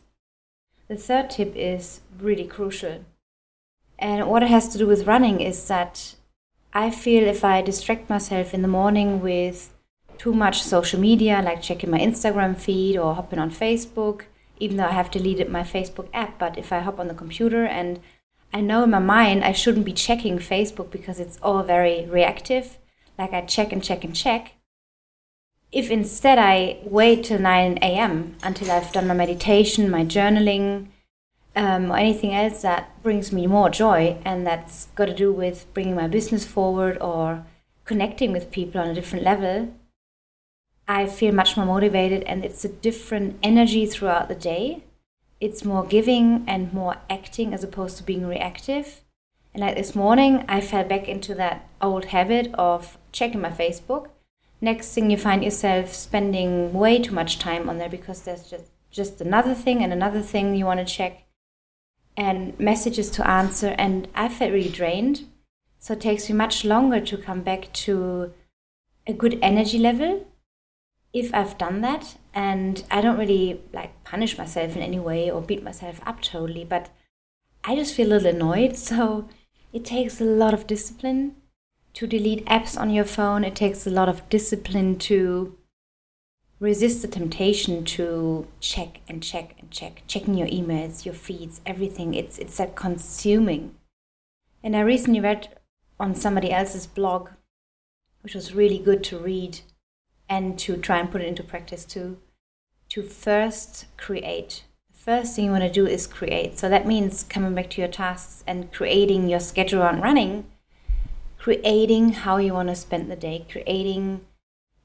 The 0.88 0.96
third 0.96 1.28
tip 1.28 1.52
is 1.54 2.00
really 2.18 2.46
crucial. 2.46 3.04
And 3.98 4.26
what 4.28 4.42
it 4.42 4.48
has 4.48 4.68
to 4.70 4.78
do 4.78 4.86
with 4.86 5.06
running 5.06 5.42
is 5.42 5.68
that 5.68 6.16
I 6.72 6.90
feel 6.90 7.28
if 7.28 7.44
I 7.44 7.60
distract 7.60 8.08
myself 8.08 8.54
in 8.54 8.62
the 8.62 8.76
morning 8.80 9.20
with 9.20 9.74
too 10.18 10.32
much 10.32 10.62
social 10.62 11.00
media, 11.00 11.42
like 11.42 11.62
checking 11.62 11.90
my 11.90 11.98
Instagram 11.98 12.56
feed 12.56 12.96
or 12.96 13.14
hopping 13.14 13.38
on 13.38 13.50
Facebook, 13.50 14.22
even 14.58 14.76
though 14.76 14.86
I 14.86 14.92
have 14.92 15.10
deleted 15.10 15.50
my 15.50 15.62
Facebook 15.62 16.08
app, 16.12 16.38
but 16.38 16.58
if 16.58 16.72
I 16.72 16.80
hop 16.80 16.98
on 16.98 17.08
the 17.08 17.14
computer 17.14 17.64
and 17.64 18.00
I 18.52 18.60
know 18.60 18.84
in 18.84 18.90
my 18.90 18.98
mind 18.98 19.44
I 19.44 19.52
shouldn't 19.52 19.84
be 19.84 19.92
checking 19.92 20.38
Facebook 20.38 20.90
because 20.90 21.20
it's 21.20 21.38
all 21.42 21.62
very 21.62 22.06
reactive, 22.06 22.78
like 23.18 23.32
I 23.32 23.42
check 23.42 23.72
and 23.72 23.82
check 23.82 24.04
and 24.04 24.14
check. 24.14 24.54
If 25.72 25.90
instead 25.90 26.38
I 26.38 26.78
wait 26.84 27.24
till 27.24 27.38
9 27.38 27.78
a.m. 27.82 28.36
until 28.42 28.70
I've 28.70 28.92
done 28.92 29.08
my 29.08 29.14
meditation, 29.14 29.90
my 29.90 30.04
journaling, 30.04 30.88
um, 31.56 31.90
or 31.90 31.96
anything 31.96 32.34
else 32.34 32.62
that 32.62 33.02
brings 33.02 33.32
me 33.32 33.46
more 33.46 33.70
joy 33.70 34.18
and 34.24 34.46
that's 34.46 34.86
got 34.94 35.06
to 35.06 35.14
do 35.14 35.32
with 35.32 35.66
bringing 35.72 35.94
my 35.94 36.06
business 36.06 36.44
forward 36.44 36.98
or 37.00 37.44
connecting 37.84 38.30
with 38.30 38.50
people 38.50 38.80
on 38.80 38.88
a 38.88 38.94
different 38.94 39.24
level, 39.24 39.74
I 40.88 41.06
feel 41.06 41.34
much 41.34 41.56
more 41.56 41.66
motivated 41.66 42.22
and 42.24 42.44
it's 42.44 42.64
a 42.64 42.68
different 42.68 43.38
energy 43.42 43.86
throughout 43.86 44.28
the 44.28 44.34
day. 44.34 44.84
It's 45.40 45.64
more 45.64 45.84
giving 45.84 46.44
and 46.46 46.72
more 46.72 46.96
acting 47.10 47.52
as 47.52 47.64
opposed 47.64 47.96
to 47.98 48.04
being 48.04 48.26
reactive. 48.26 49.02
And 49.52 49.62
like 49.62 49.76
this 49.76 49.94
morning, 49.94 50.44
I 50.48 50.60
fell 50.60 50.84
back 50.84 51.08
into 51.08 51.34
that 51.34 51.68
old 51.82 52.06
habit 52.06 52.54
of 52.54 52.98
checking 53.10 53.40
my 53.40 53.50
Facebook. 53.50 54.08
Next 54.60 54.94
thing 54.94 55.10
you 55.10 55.16
find 55.16 55.42
yourself 55.42 55.92
spending 55.92 56.72
way 56.72 57.00
too 57.00 57.12
much 57.12 57.38
time 57.38 57.68
on 57.68 57.78
there 57.78 57.88
because 57.88 58.22
there's 58.22 58.48
just, 58.48 58.70
just 58.90 59.20
another 59.20 59.54
thing 59.54 59.82
and 59.82 59.92
another 59.92 60.22
thing 60.22 60.54
you 60.54 60.66
want 60.66 60.86
to 60.86 60.94
check 60.94 61.24
and 62.16 62.58
messages 62.60 63.10
to 63.10 63.28
answer. 63.28 63.74
And 63.76 64.08
I 64.14 64.28
felt 64.28 64.52
really 64.52 64.70
drained. 64.70 65.24
So 65.78 65.94
it 65.94 66.00
takes 66.00 66.28
me 66.30 66.36
much 66.36 66.64
longer 66.64 67.00
to 67.00 67.18
come 67.18 67.42
back 67.42 67.72
to 67.72 68.32
a 69.06 69.12
good 69.12 69.38
energy 69.42 69.78
level 69.78 70.26
if 71.12 71.32
I've 71.32 71.58
done 71.58 71.80
that, 71.80 72.16
and 72.34 72.84
I 72.90 73.00
don't 73.00 73.18
really 73.18 73.62
like 73.72 74.04
punish 74.04 74.36
myself 74.36 74.76
in 74.76 74.82
any 74.82 74.98
way 74.98 75.30
or 75.30 75.40
beat 75.40 75.62
myself 75.62 76.00
up 76.06 76.20
totally, 76.20 76.64
but 76.64 76.90
I 77.64 77.74
just 77.74 77.94
feel 77.94 78.08
a 78.08 78.14
little 78.14 78.34
annoyed. 78.34 78.76
So 78.86 79.28
it 79.72 79.84
takes 79.84 80.20
a 80.20 80.24
lot 80.24 80.54
of 80.54 80.66
discipline 80.66 81.36
to 81.94 82.06
delete 82.06 82.44
apps 82.46 82.78
on 82.78 82.90
your 82.90 83.04
phone. 83.04 83.44
It 83.44 83.56
takes 83.56 83.86
a 83.86 83.90
lot 83.90 84.08
of 84.08 84.28
discipline 84.28 84.98
to 85.00 85.56
resist 86.58 87.02
the 87.02 87.08
temptation 87.08 87.84
to 87.84 88.46
check 88.60 89.00
and 89.08 89.22
check 89.22 89.54
and 89.58 89.70
check, 89.70 90.02
checking 90.06 90.34
your 90.34 90.48
emails, 90.48 91.04
your 91.04 91.14
feeds, 91.14 91.60
everything. 91.66 92.14
It's 92.14 92.38
it's 92.38 92.56
that 92.58 92.76
consuming. 92.76 93.74
And 94.62 94.76
I 94.76 94.80
recently 94.80 95.20
read 95.20 95.56
on 95.98 96.14
somebody 96.14 96.52
else's 96.52 96.86
blog, 96.86 97.30
which 98.22 98.34
was 98.34 98.54
really 98.54 98.78
good 98.78 99.02
to 99.04 99.18
read 99.18 99.60
and 100.28 100.58
to 100.58 100.76
try 100.76 100.98
and 100.98 101.10
put 101.10 101.20
it 101.20 101.28
into 101.28 101.42
practice 101.42 101.84
too, 101.84 102.18
to 102.88 103.02
first 103.02 103.86
create. 103.96 104.64
The 104.92 104.98
first 104.98 105.36
thing 105.36 105.46
you 105.46 105.50
want 105.50 105.64
to 105.64 105.70
do 105.70 105.86
is 105.86 106.06
create. 106.06 106.58
So 106.58 106.68
that 106.68 106.86
means 106.86 107.22
coming 107.22 107.54
back 107.54 107.70
to 107.70 107.80
your 107.80 107.90
tasks 107.90 108.42
and 108.46 108.72
creating 108.72 109.28
your 109.28 109.40
schedule 109.40 109.82
on 109.82 110.00
running, 110.00 110.46
creating 111.38 112.12
how 112.12 112.38
you 112.38 112.54
want 112.54 112.68
to 112.68 112.74
spend 112.74 113.10
the 113.10 113.16
day, 113.16 113.46
creating, 113.50 114.22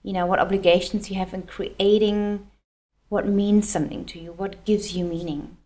you 0.04 0.14
know, 0.14 0.26
what 0.26 0.40
obligations 0.40 1.10
you 1.10 1.18
have, 1.18 1.34
and 1.34 1.48
creating 1.48 2.48
what 3.10 3.28
means 3.28 3.68
something 3.68 4.06
to 4.06 4.20
you, 4.20 4.32
what 4.32 4.64
gives 4.64 4.96
you 4.96 5.04
meaning. 5.04 5.58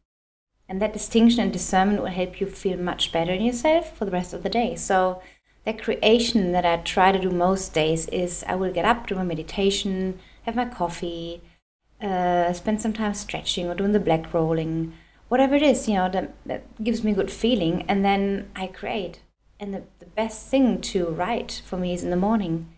And 0.67 0.81
that 0.81 0.93
distinction 0.93 1.41
and 1.41 1.53
discernment 1.53 2.01
will 2.01 2.07
help 2.07 2.41
you 2.41 2.47
feel 2.47 2.77
much 2.77 3.11
better 3.11 3.31
in 3.31 3.43
yourself 3.43 3.95
for 3.95 4.05
the 4.05 4.11
rest 4.11 4.33
of 4.33 4.41
the 4.41 4.49
day. 4.49 4.75
So 4.75 5.21
that 5.65 5.81
creation 5.81 6.51
that 6.51 6.65
I 6.65 6.77
try 6.77 7.11
to 7.11 7.19
do 7.19 7.31
most 7.31 7.73
days 7.73 8.07
is 8.07 8.43
I 8.47 8.55
will 8.55 8.71
get 8.71 8.85
up, 8.85 9.07
do 9.07 9.15
my 9.15 9.23
meditation, 9.23 10.19
have 10.43 10.55
my 10.55 10.65
coffee, 10.65 11.41
uh, 11.99 12.53
spend 12.53 12.81
some 12.81 12.93
time 12.93 13.15
stretching 13.15 13.67
or 13.67 13.73
doing 13.73 13.91
the 13.91 13.99
black 13.99 14.31
rolling, 14.31 14.93
whatever 15.27 15.55
it 15.55 15.63
is, 15.63 15.87
you 15.87 15.95
know, 15.95 16.07
that, 16.09 16.33
that 16.45 16.83
gives 16.83 17.03
me 17.03 17.11
a 17.11 17.15
good 17.15 17.31
feeling. 17.31 17.83
And 17.87 18.05
then 18.05 18.49
I 18.55 18.67
create. 18.67 19.21
And 19.59 19.73
the, 19.73 19.83
the 19.97 20.05
best 20.05 20.47
thing 20.47 20.81
to 20.81 21.07
write 21.07 21.63
for 21.65 21.77
me 21.77 21.93
is 21.93 22.03
in 22.03 22.11
the 22.11 22.15
morning 22.15 22.71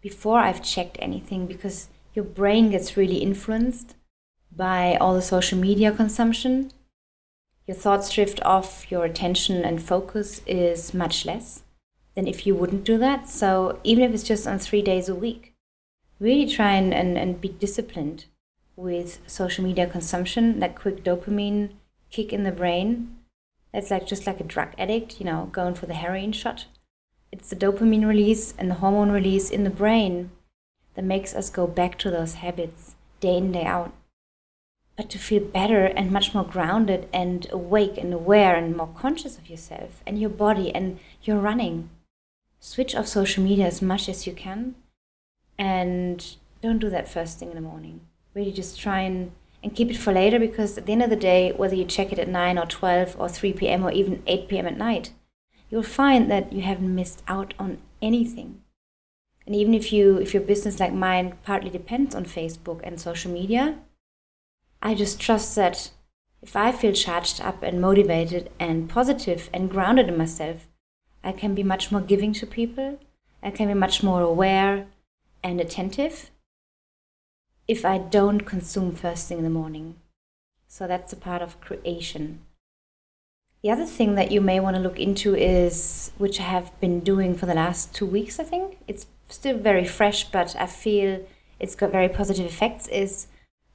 before 0.00 0.38
I've 0.38 0.62
checked 0.62 0.96
anything 0.98 1.46
because 1.46 1.88
your 2.14 2.24
brain 2.24 2.70
gets 2.70 2.96
really 2.96 3.18
influenced 3.18 3.96
by 4.50 4.96
all 4.96 5.14
the 5.14 5.22
social 5.22 5.58
media 5.58 5.92
consumption. 5.92 6.70
Your 7.66 7.76
thoughts 7.76 8.10
drift 8.10 8.40
off, 8.44 8.90
your 8.90 9.04
attention 9.04 9.62
and 9.62 9.82
focus 9.82 10.40
is 10.46 10.94
much 10.94 11.26
less 11.26 11.64
than 12.14 12.26
if 12.26 12.46
you 12.46 12.54
wouldn't 12.54 12.84
do 12.84 12.98
that. 12.98 13.28
So 13.28 13.78
even 13.84 14.04
if 14.04 14.12
it's 14.12 14.22
just 14.22 14.46
on 14.46 14.58
three 14.58 14.82
days 14.82 15.08
a 15.08 15.14
week, 15.14 15.54
really 16.18 16.46
try 16.46 16.72
and, 16.72 16.92
and, 16.92 17.16
and 17.16 17.40
be 17.40 17.48
disciplined 17.48 18.26
with 18.76 19.20
social 19.26 19.64
media 19.64 19.86
consumption, 19.86 20.60
that 20.60 20.74
quick 20.74 21.04
dopamine 21.04 21.70
kick 22.10 22.32
in 22.32 22.44
the 22.44 22.52
brain. 22.52 23.16
It's 23.72 23.90
like 23.90 24.06
just 24.06 24.26
like 24.26 24.40
a 24.40 24.44
drug 24.44 24.70
addict, 24.78 25.20
you 25.20 25.26
know, 25.26 25.48
going 25.52 25.74
for 25.74 25.86
the 25.86 25.94
heroin 25.94 26.32
shot. 26.32 26.66
It's 27.30 27.50
the 27.50 27.56
dopamine 27.56 28.06
release 28.06 28.52
and 28.58 28.70
the 28.70 28.76
hormone 28.76 29.12
release 29.12 29.50
in 29.50 29.64
the 29.64 29.70
brain 29.70 30.30
that 30.94 31.04
makes 31.04 31.34
us 31.34 31.50
go 31.50 31.66
back 31.66 31.96
to 31.98 32.10
those 32.10 32.34
habits 32.34 32.96
day 33.20 33.36
in, 33.36 33.52
day 33.52 33.64
out. 33.64 33.92
But 34.96 35.08
to 35.10 35.18
feel 35.18 35.44
better 35.44 35.84
and 35.84 36.10
much 36.10 36.34
more 36.34 36.44
grounded 36.44 37.08
and 37.12 37.46
awake 37.50 37.96
and 37.96 38.12
aware 38.12 38.56
and 38.56 38.76
more 38.76 38.90
conscious 38.94 39.38
of 39.38 39.48
yourself 39.48 40.02
and 40.06 40.20
your 40.20 40.30
body 40.30 40.74
and 40.74 40.98
your 41.22 41.38
running 41.38 41.90
switch 42.60 42.94
off 42.94 43.08
social 43.08 43.42
media 43.42 43.66
as 43.66 43.82
much 43.82 44.08
as 44.08 44.26
you 44.26 44.32
can 44.32 44.74
and 45.58 46.36
don't 46.62 46.78
do 46.78 46.90
that 46.90 47.08
first 47.08 47.38
thing 47.38 47.48
in 47.48 47.54
the 47.54 47.60
morning. 47.60 48.02
Really 48.34 48.52
just 48.52 48.78
try 48.78 49.00
and, 49.00 49.32
and 49.62 49.74
keep 49.74 49.90
it 49.90 49.96
for 49.96 50.12
later 50.12 50.38
because 50.38 50.78
at 50.78 50.86
the 50.86 50.92
end 50.92 51.02
of 51.02 51.10
the 51.10 51.16
day, 51.16 51.52
whether 51.52 51.74
you 51.74 51.84
check 51.84 52.12
it 52.12 52.18
at 52.18 52.28
9 52.28 52.58
or 52.58 52.66
12 52.66 53.16
or 53.18 53.28
3 53.28 53.54
p.m. 53.54 53.84
or 53.84 53.90
even 53.90 54.22
8 54.26 54.48
p.m. 54.48 54.66
at 54.66 54.78
night, 54.78 55.12
you'll 55.70 55.82
find 55.82 56.30
that 56.30 56.52
you 56.52 56.62
haven't 56.62 56.94
missed 56.94 57.22
out 57.26 57.54
on 57.58 57.78
anything. 58.02 58.62
And 59.46 59.56
even 59.56 59.74
if 59.74 59.92
you 59.92 60.18
if 60.18 60.32
your 60.32 60.42
business 60.42 60.78
like 60.78 60.92
mine 60.92 61.34
partly 61.42 61.70
depends 61.70 62.14
on 62.14 62.24
Facebook 62.24 62.80
and 62.84 63.00
social 63.00 63.32
media, 63.32 63.78
I 64.82 64.94
just 64.94 65.18
trust 65.18 65.56
that 65.56 65.90
if 66.42 66.54
I 66.56 66.72
feel 66.72 66.92
charged 66.92 67.40
up 67.40 67.62
and 67.62 67.80
motivated 67.80 68.50
and 68.58 68.88
positive 68.88 69.50
and 69.52 69.70
grounded 69.70 70.08
in 70.08 70.16
myself, 70.16 70.68
I 71.22 71.32
can 71.32 71.54
be 71.54 71.62
much 71.62 71.92
more 71.92 72.00
giving 72.00 72.32
to 72.34 72.46
people. 72.46 72.98
I 73.42 73.50
can 73.50 73.68
be 73.68 73.74
much 73.74 74.02
more 74.02 74.22
aware 74.22 74.86
and 75.42 75.60
attentive 75.60 76.30
if 77.68 77.84
I 77.84 77.98
don't 77.98 78.40
consume 78.40 78.94
first 78.94 79.28
thing 79.28 79.38
in 79.38 79.44
the 79.44 79.50
morning. 79.50 79.96
So 80.66 80.86
that's 80.86 81.12
a 81.12 81.16
part 81.16 81.42
of 81.42 81.60
creation. 81.60 82.40
The 83.62 83.70
other 83.70 83.84
thing 83.84 84.14
that 84.14 84.30
you 84.32 84.40
may 84.40 84.58
want 84.58 84.76
to 84.76 84.82
look 84.82 84.98
into 84.98 85.34
is, 85.34 86.12
which 86.16 86.40
I 86.40 86.44
have 86.44 86.78
been 86.80 87.00
doing 87.00 87.34
for 87.34 87.46
the 87.46 87.54
last 87.54 87.94
two 87.94 88.06
weeks, 88.06 88.40
I 88.40 88.44
think. 88.44 88.78
It's 88.88 89.06
still 89.28 89.58
very 89.58 89.84
fresh, 89.84 90.24
but 90.24 90.56
I 90.58 90.66
feel 90.66 91.26
it's 91.58 91.74
got 91.74 91.92
very 91.92 92.08
positive 92.08 92.46
effects, 92.46 92.88
is 92.88 93.26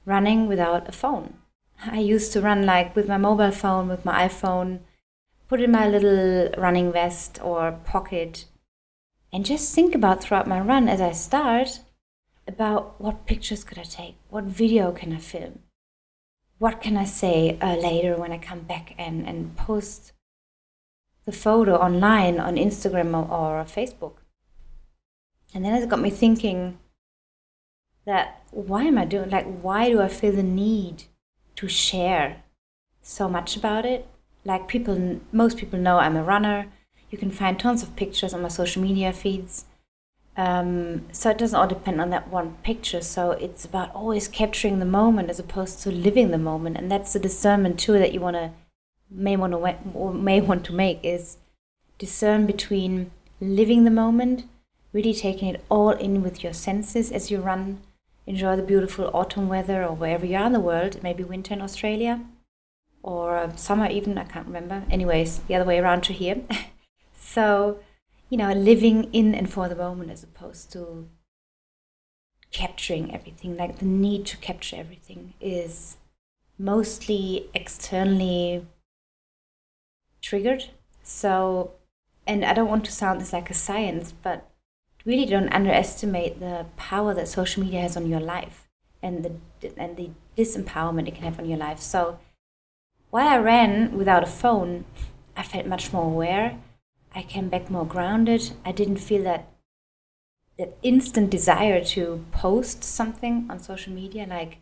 running 0.05 0.47
without 0.47 0.89
a 0.89 0.91
phone. 0.91 1.35
I 1.85 1.99
used 1.99 2.33
to 2.33 2.41
run 2.41 2.65
like 2.65 2.95
with 2.95 3.07
my 3.07 3.17
mobile 3.17 3.51
phone, 3.51 3.87
with 3.87 4.05
my 4.05 4.27
iPhone, 4.27 4.79
put 5.55 5.63
in 5.63 5.71
my 5.71 5.87
little 5.87 6.49
running 6.57 6.91
vest 6.91 7.39
or 7.41 7.79
pocket, 7.85 8.43
and 9.31 9.45
just 9.45 9.73
think 9.73 9.95
about 9.95 10.21
throughout 10.21 10.47
my 10.47 10.59
run 10.59 10.89
as 10.89 10.99
I 10.99 11.13
start 11.13 11.79
about 12.45 12.99
what 12.99 13.25
pictures 13.25 13.63
could 13.63 13.79
I 13.79 13.83
take, 13.83 14.17
what 14.27 14.43
video 14.43 14.91
can 14.91 15.13
I 15.13 15.17
film, 15.19 15.59
what 16.57 16.81
can 16.81 16.97
I 16.97 17.05
say 17.05 17.57
uh, 17.61 17.77
later 17.77 18.17
when 18.17 18.33
I 18.33 18.37
come 18.37 18.63
back 18.63 18.95
and, 18.97 19.25
and 19.25 19.55
post 19.55 20.11
the 21.23 21.31
photo 21.31 21.77
online 21.77 22.37
on 22.37 22.57
Instagram 22.57 23.13
or, 23.15 23.31
or 23.33 23.63
Facebook. 23.63 24.15
And 25.53 25.63
then 25.63 25.73
it 25.73 25.87
got 25.87 26.01
me 26.01 26.09
thinking 26.09 26.79
that 28.05 28.43
why 28.51 28.83
am 28.83 28.97
I 28.97 29.05
doing 29.05 29.29
like 29.29 29.47
why 29.61 29.89
do 29.89 30.01
I 30.01 30.09
feel 30.09 30.33
the 30.33 30.43
need 30.43 31.05
to 31.55 31.69
share 31.69 32.43
so 33.01 33.29
much 33.29 33.55
about 33.55 33.85
it? 33.85 34.05
Like 34.45 34.67
people, 34.67 35.19
most 35.31 35.57
people 35.57 35.79
know 35.79 35.97
I'm 35.97 36.15
a 36.15 36.23
runner. 36.23 36.67
You 37.09 37.17
can 37.17 37.31
find 37.31 37.59
tons 37.59 37.81
of 37.81 37.95
pictures 37.95 38.33
on 38.33 38.43
my 38.43 38.47
social 38.47 38.81
media 38.81 39.11
feeds. 39.11 39.65
Um, 40.37 41.07
so 41.11 41.31
it 41.31 41.37
doesn't 41.37 41.57
all 41.57 41.67
depend 41.67 41.99
on 41.99 42.11
that 42.11 42.29
one 42.29 42.57
picture. 42.61 43.01
So 43.01 43.31
it's 43.31 43.65
about 43.65 43.93
always 43.95 44.27
capturing 44.27 44.79
the 44.79 44.85
moment 44.85 45.29
as 45.29 45.39
opposed 45.39 45.81
to 45.81 45.91
living 45.91 46.31
the 46.31 46.37
moment, 46.37 46.77
and 46.77 46.91
that's 46.91 47.13
the 47.13 47.19
discernment 47.19 47.79
too 47.79 47.93
that 47.93 48.13
you 48.13 48.19
want 48.19 48.35
to 48.35 48.51
may 49.09 49.37
want 49.37 49.53
to 49.53 50.13
may 50.13 50.41
want 50.41 50.65
to 50.65 50.73
make 50.73 50.99
is 51.03 51.37
discern 51.97 52.45
between 52.45 53.11
living 53.39 53.85
the 53.85 53.91
moment, 53.91 54.43
really 54.91 55.13
taking 55.13 55.47
it 55.47 55.63
all 55.69 55.91
in 55.91 56.21
with 56.21 56.43
your 56.43 56.53
senses 56.53 57.11
as 57.11 57.31
you 57.31 57.39
run, 57.39 57.81
enjoy 58.27 58.55
the 58.57 58.63
beautiful 58.63 59.09
autumn 59.13 59.47
weather 59.47 59.83
or 59.85 59.95
wherever 59.95 60.25
you 60.25 60.35
are 60.35 60.47
in 60.47 60.53
the 60.53 60.59
world, 60.59 61.01
maybe 61.01 61.23
winter 61.23 61.53
in 61.53 61.61
Australia 61.61 62.25
or 63.05 63.37
uh, 63.37 63.55
summer 63.55 63.87
even, 63.87 64.17
I 64.17 64.23
can't 64.23 64.47
remember. 64.47 64.83
Anyways, 64.89 65.37
the 65.47 65.53
other 65.53 65.63
way 65.63 65.77
around 65.77 66.01
to 66.05 66.13
here. 66.13 66.41
so, 67.13 67.79
you 68.31 68.37
know, 68.37 68.51
living 68.51 69.13
in 69.13 69.35
and 69.35 69.47
for 69.47 69.69
the 69.69 69.75
moment 69.75 70.09
as 70.09 70.23
opposed 70.23 70.71
to 70.71 71.07
capturing 72.51 73.13
everything, 73.13 73.55
like 73.55 73.77
the 73.77 73.85
need 73.85 74.25
to 74.25 74.37
capture 74.37 74.77
everything 74.77 75.35
is 75.39 75.97
mostly 76.57 77.47
externally 77.53 78.65
triggered. 80.23 80.71
So, 81.03 81.73
and 82.25 82.43
I 82.43 82.55
don't 82.55 82.69
want 82.69 82.85
to 82.85 82.91
sound 82.91 83.21
this 83.21 83.33
like 83.33 83.51
a 83.51 83.53
science, 83.53 84.13
but 84.13 84.49
really 85.05 85.27
don't 85.27 85.53
underestimate 85.53 86.39
the 86.39 86.65
power 86.75 87.13
that 87.13 87.27
social 87.27 87.61
media 87.61 87.81
has 87.81 87.95
on 87.95 88.09
your 88.09 88.19
life 88.19 88.67
and 89.03 89.23
the 89.23 89.71
and 89.77 89.95
the 89.95 90.09
disempowerment 90.35 91.07
it 91.07 91.13
can 91.13 91.25
have 91.25 91.37
on 91.37 91.47
your 91.47 91.59
life. 91.59 91.79
So, 91.79 92.17
while 93.15 93.29
I 93.29 93.37
ran 93.37 93.97
without 93.97 94.23
a 94.23 94.37
phone, 94.43 94.83
I 95.37 95.43
felt 95.43 95.65
much 95.65 95.93
more 95.93 96.03
aware. 96.03 96.59
I 97.15 97.21
came 97.21 97.47
back 97.47 97.69
more 97.71 97.85
grounded. 97.85 98.51
I 98.65 98.73
didn't 98.73 98.97
feel 98.97 99.23
that 99.23 99.47
that 100.59 100.75
instant 100.83 101.29
desire 101.29 101.81
to 101.95 102.25
post 102.33 102.83
something 102.83 103.47
on 103.49 103.59
social 103.59 103.93
media, 103.93 104.25
like, 104.29 104.57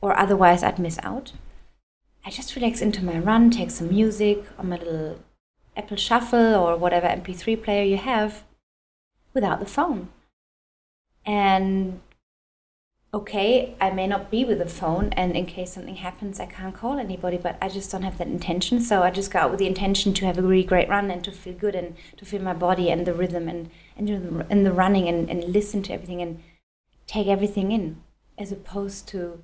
or 0.00 0.16
otherwise 0.16 0.62
I'd 0.62 0.78
miss 0.78 1.00
out. 1.02 1.32
I 2.24 2.30
just 2.30 2.54
relax 2.54 2.80
into 2.80 3.04
my 3.04 3.18
run, 3.18 3.50
take 3.50 3.72
some 3.72 3.88
music 3.88 4.44
on 4.56 4.68
my 4.68 4.76
little 4.76 5.18
Apple 5.76 5.96
Shuffle 5.96 6.54
or 6.54 6.76
whatever 6.76 7.08
MP3 7.08 7.60
player 7.60 7.82
you 7.82 7.96
have 7.96 8.44
without 9.34 9.58
the 9.58 9.66
phone. 9.66 10.10
And 11.24 12.00
okay, 13.16 13.74
I 13.80 13.88
may 13.88 14.06
not 14.06 14.30
be 14.30 14.44
with 14.44 14.58
the 14.58 14.66
phone, 14.66 15.08
and 15.14 15.34
in 15.34 15.46
case 15.46 15.72
something 15.72 15.96
happens, 15.96 16.38
I 16.38 16.44
can't 16.44 16.74
call 16.74 16.98
anybody, 16.98 17.38
but 17.38 17.56
I 17.62 17.70
just 17.70 17.90
don't 17.90 18.02
have 18.02 18.18
that 18.18 18.26
intention. 18.26 18.78
So 18.78 19.02
I 19.02 19.10
just 19.10 19.30
go 19.30 19.38
out 19.38 19.50
with 19.50 19.58
the 19.58 19.66
intention 19.66 20.12
to 20.14 20.26
have 20.26 20.36
a 20.36 20.42
really 20.42 20.64
great 20.64 20.90
run 20.90 21.10
and 21.10 21.24
to 21.24 21.32
feel 21.32 21.54
good 21.54 21.74
and 21.74 21.96
to 22.18 22.26
feel 22.26 22.42
my 22.42 22.52
body 22.52 22.90
and 22.90 23.06
the 23.06 23.14
rhythm 23.14 23.48
and, 23.48 23.70
and, 23.96 24.10
and 24.50 24.66
the 24.66 24.72
running 24.72 25.08
and, 25.08 25.30
and 25.30 25.44
listen 25.44 25.82
to 25.84 25.94
everything 25.94 26.20
and 26.20 26.42
take 27.06 27.26
everything 27.26 27.72
in, 27.72 28.02
as 28.36 28.52
opposed 28.52 29.08
to 29.08 29.42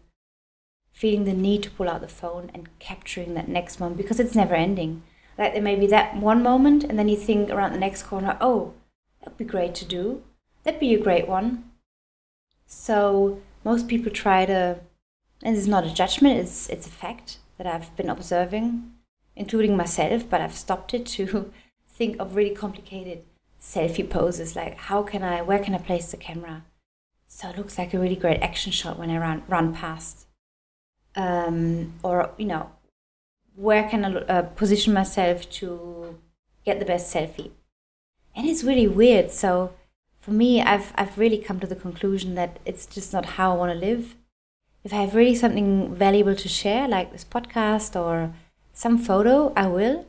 feeling 0.91 1.25
the 1.25 1.33
need 1.33 1.63
to 1.63 1.71
pull 1.71 1.89
out 1.89 2.03
the 2.03 2.09
phone 2.09 2.51
and 2.53 2.69
capturing 2.79 3.33
that 3.33 3.49
next 3.49 3.81
moment 3.81 3.97
because 3.97 4.21
it's 4.21 4.35
never 4.35 4.55
ending. 4.55 5.03
Like 5.39 5.55
there 5.55 5.63
may 5.63 5.77
be 5.77 5.87
that 5.87 6.19
one 6.19 6.43
moment, 6.43 6.85
and 6.85 6.99
then 6.99 7.09
you 7.09 7.17
think 7.17 7.49
around 7.49 7.73
the 7.73 7.79
next 7.79 8.03
corner, 8.03 8.37
oh, 8.39 8.75
that'd 9.21 9.39
be 9.39 9.47
great 9.47 9.75
to 9.77 9.87
do. 9.87 10.23
That'd 10.63 10.79
be 10.79 10.93
a 10.93 11.03
great 11.03 11.27
one. 11.27 11.71
So 12.67 13.41
most 13.65 13.89
people 13.89 14.11
try 14.11 14.45
to, 14.47 14.81
and 15.43 15.57
it's 15.57 15.67
not 15.67 15.87
a 15.87 15.95
judgment, 15.95 16.39
it's, 16.39 16.69
it's 16.69 16.87
a 16.87 16.91
fact 16.91 17.39
that 17.59 17.67
I've 17.67 17.95
been 17.97 18.11
observing, 18.11 18.93
including 19.37 19.77
myself, 19.77 20.29
but 20.29 20.41
I've 20.41 20.55
stopped 20.55 20.95
it 20.95 21.07
to 21.07 21.53
think 21.87 22.19
of 22.19 22.37
really 22.37 22.55
complicated 22.55 23.25
selfie 23.61 24.09
poses 24.09 24.57
like 24.57 24.75
how 24.77 25.05
can 25.05 25.23
I, 25.23 25.41
where 25.43 25.61
can 25.61 25.75
I 25.75 25.79
place 25.79 26.11
the 26.11 26.17
camera? 26.17 26.65
So 27.29 27.49
it 27.49 27.57
looks 27.57 27.79
like 27.79 27.95
a 27.95 27.99
really 27.99 28.17
great 28.17 28.43
action 28.43 28.73
shot 28.73 28.99
when 28.99 29.11
I 29.11 29.19
run, 29.19 29.43
run 29.49 29.73
past 29.73 30.27
um, 31.17 31.95
or 32.03 32.31
you 32.39 32.47
know 32.47 32.71
where 33.55 33.89
can 33.89 34.05
I 34.05 34.15
uh, 34.15 34.43
position 34.43 34.93
myself 34.93 35.49
to 35.51 36.19
get 36.65 36.79
the 36.79 36.85
best 36.85 37.15
selfie 37.15 37.51
and 38.35 38.49
it's 38.49 38.65
really 38.65 38.89
weird 38.89 39.31
so 39.31 39.73
for 40.23 40.31
me 40.31 40.63
I've, 40.63 40.95
I've 40.95 41.19
really 41.19 41.37
come 41.37 41.61
to 41.61 41.67
the 41.67 41.77
conclusion 41.77 42.35
that 42.37 42.59
it's 42.65 42.87
just 42.87 43.13
not 43.13 43.27
how 43.37 43.53
I 43.53 43.57
want 43.57 43.73
to 43.73 43.87
live 43.87 44.17
if 44.83 44.95
I 44.95 45.03
have 45.03 45.15
really 45.15 45.35
something 45.35 45.95
valuable 45.95 46.35
to 46.35 46.49
share 46.49 46.89
like 46.89 47.13
this 47.13 47.25
podcast 47.25 47.95
or 47.95 48.35
some 48.73 48.97
photo 48.97 49.53
I 49.55 49.67
will 49.67 50.07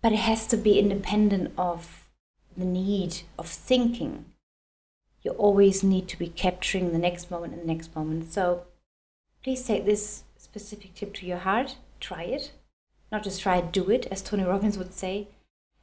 but 0.00 0.12
it 0.12 0.20
has 0.30 0.46
to 0.48 0.56
be 0.56 0.78
independent 0.78 1.52
of 1.58 2.04
the 2.56 2.64
need 2.64 3.22
of 3.36 3.48
thinking 3.48 4.26
you 5.24 5.32
always 5.32 5.82
need 5.82 6.06
to 6.08 6.18
be 6.18 6.28
capturing 6.28 6.92
the 6.92 7.04
next 7.06 7.32
moment 7.32 7.54
and 7.54 7.62
the 7.62 7.72
next 7.74 7.96
moment 7.96 8.32
so 8.32 8.62
Please 9.46 9.64
take 9.64 9.84
this 9.84 10.24
specific 10.36 10.92
tip 10.96 11.14
to 11.14 11.24
your 11.24 11.38
heart. 11.38 11.76
Try 12.00 12.24
it. 12.24 12.50
Not 13.12 13.22
just 13.22 13.40
try 13.40 13.58
it, 13.58 13.70
do 13.70 13.88
it, 13.90 14.08
as 14.10 14.20
Tony 14.20 14.42
Robbins 14.42 14.76
would 14.76 14.92
say. 14.92 15.28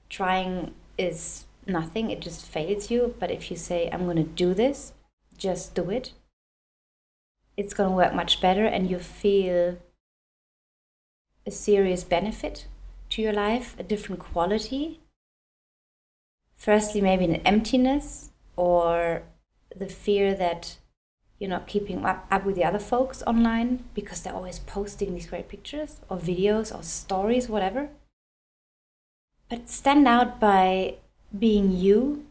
Trying 0.10 0.73
is 0.97 1.45
nothing, 1.67 2.12
it 2.12 2.21
just 2.21 2.45
fails 2.45 2.91
you. 2.91 3.15
But 3.19 3.32
if 3.32 3.49
you 3.49 3.58
say, 3.58 3.89
I'm 3.91 4.06
going 4.06 4.17
to 4.17 4.23
do 4.23 4.54
this, 4.54 4.93
just 5.38 5.76
do 5.76 5.89
it, 5.89 6.13
it's 7.56 7.73
going 7.73 7.89
to 7.89 7.95
work 7.95 8.13
much 8.13 8.41
better 8.41 8.65
and 8.65 8.89
you 8.89 8.99
feel 8.99 9.78
a 11.45 11.52
serious 11.52 12.04
benefit 12.04 12.67
to 13.10 13.21
your 13.21 13.34
life, 13.34 13.76
a 13.78 13.84
different 13.84 14.19
quality. 14.19 15.02
Firstly, 16.56 17.02
maybe 17.02 17.26
an 17.26 17.36
emptiness 17.38 18.32
or 18.56 19.23
the 19.76 19.88
fear 19.88 20.34
that 20.36 20.78
you're 21.39 21.49
not 21.49 21.67
keeping 21.67 22.06
up, 22.06 22.26
up 22.32 22.45
with 22.45 22.56
the 22.56 22.63
other 22.63 22.80
folks 22.80 23.21
online 23.23 23.84
because 23.93 24.21
they're 24.21 24.34
always 24.34 24.60
posting 24.60 25.13
these 25.13 25.28
great 25.28 25.49
pictures 25.49 25.99
or 26.10 26.17
videos 26.17 26.73
or 26.73 26.82
stories, 26.84 27.49
whatever. 27.49 27.89
But 29.49 29.69
stand 29.69 30.08
out 30.08 30.39
by 30.39 30.95
being 31.38 31.72
you 31.72 32.26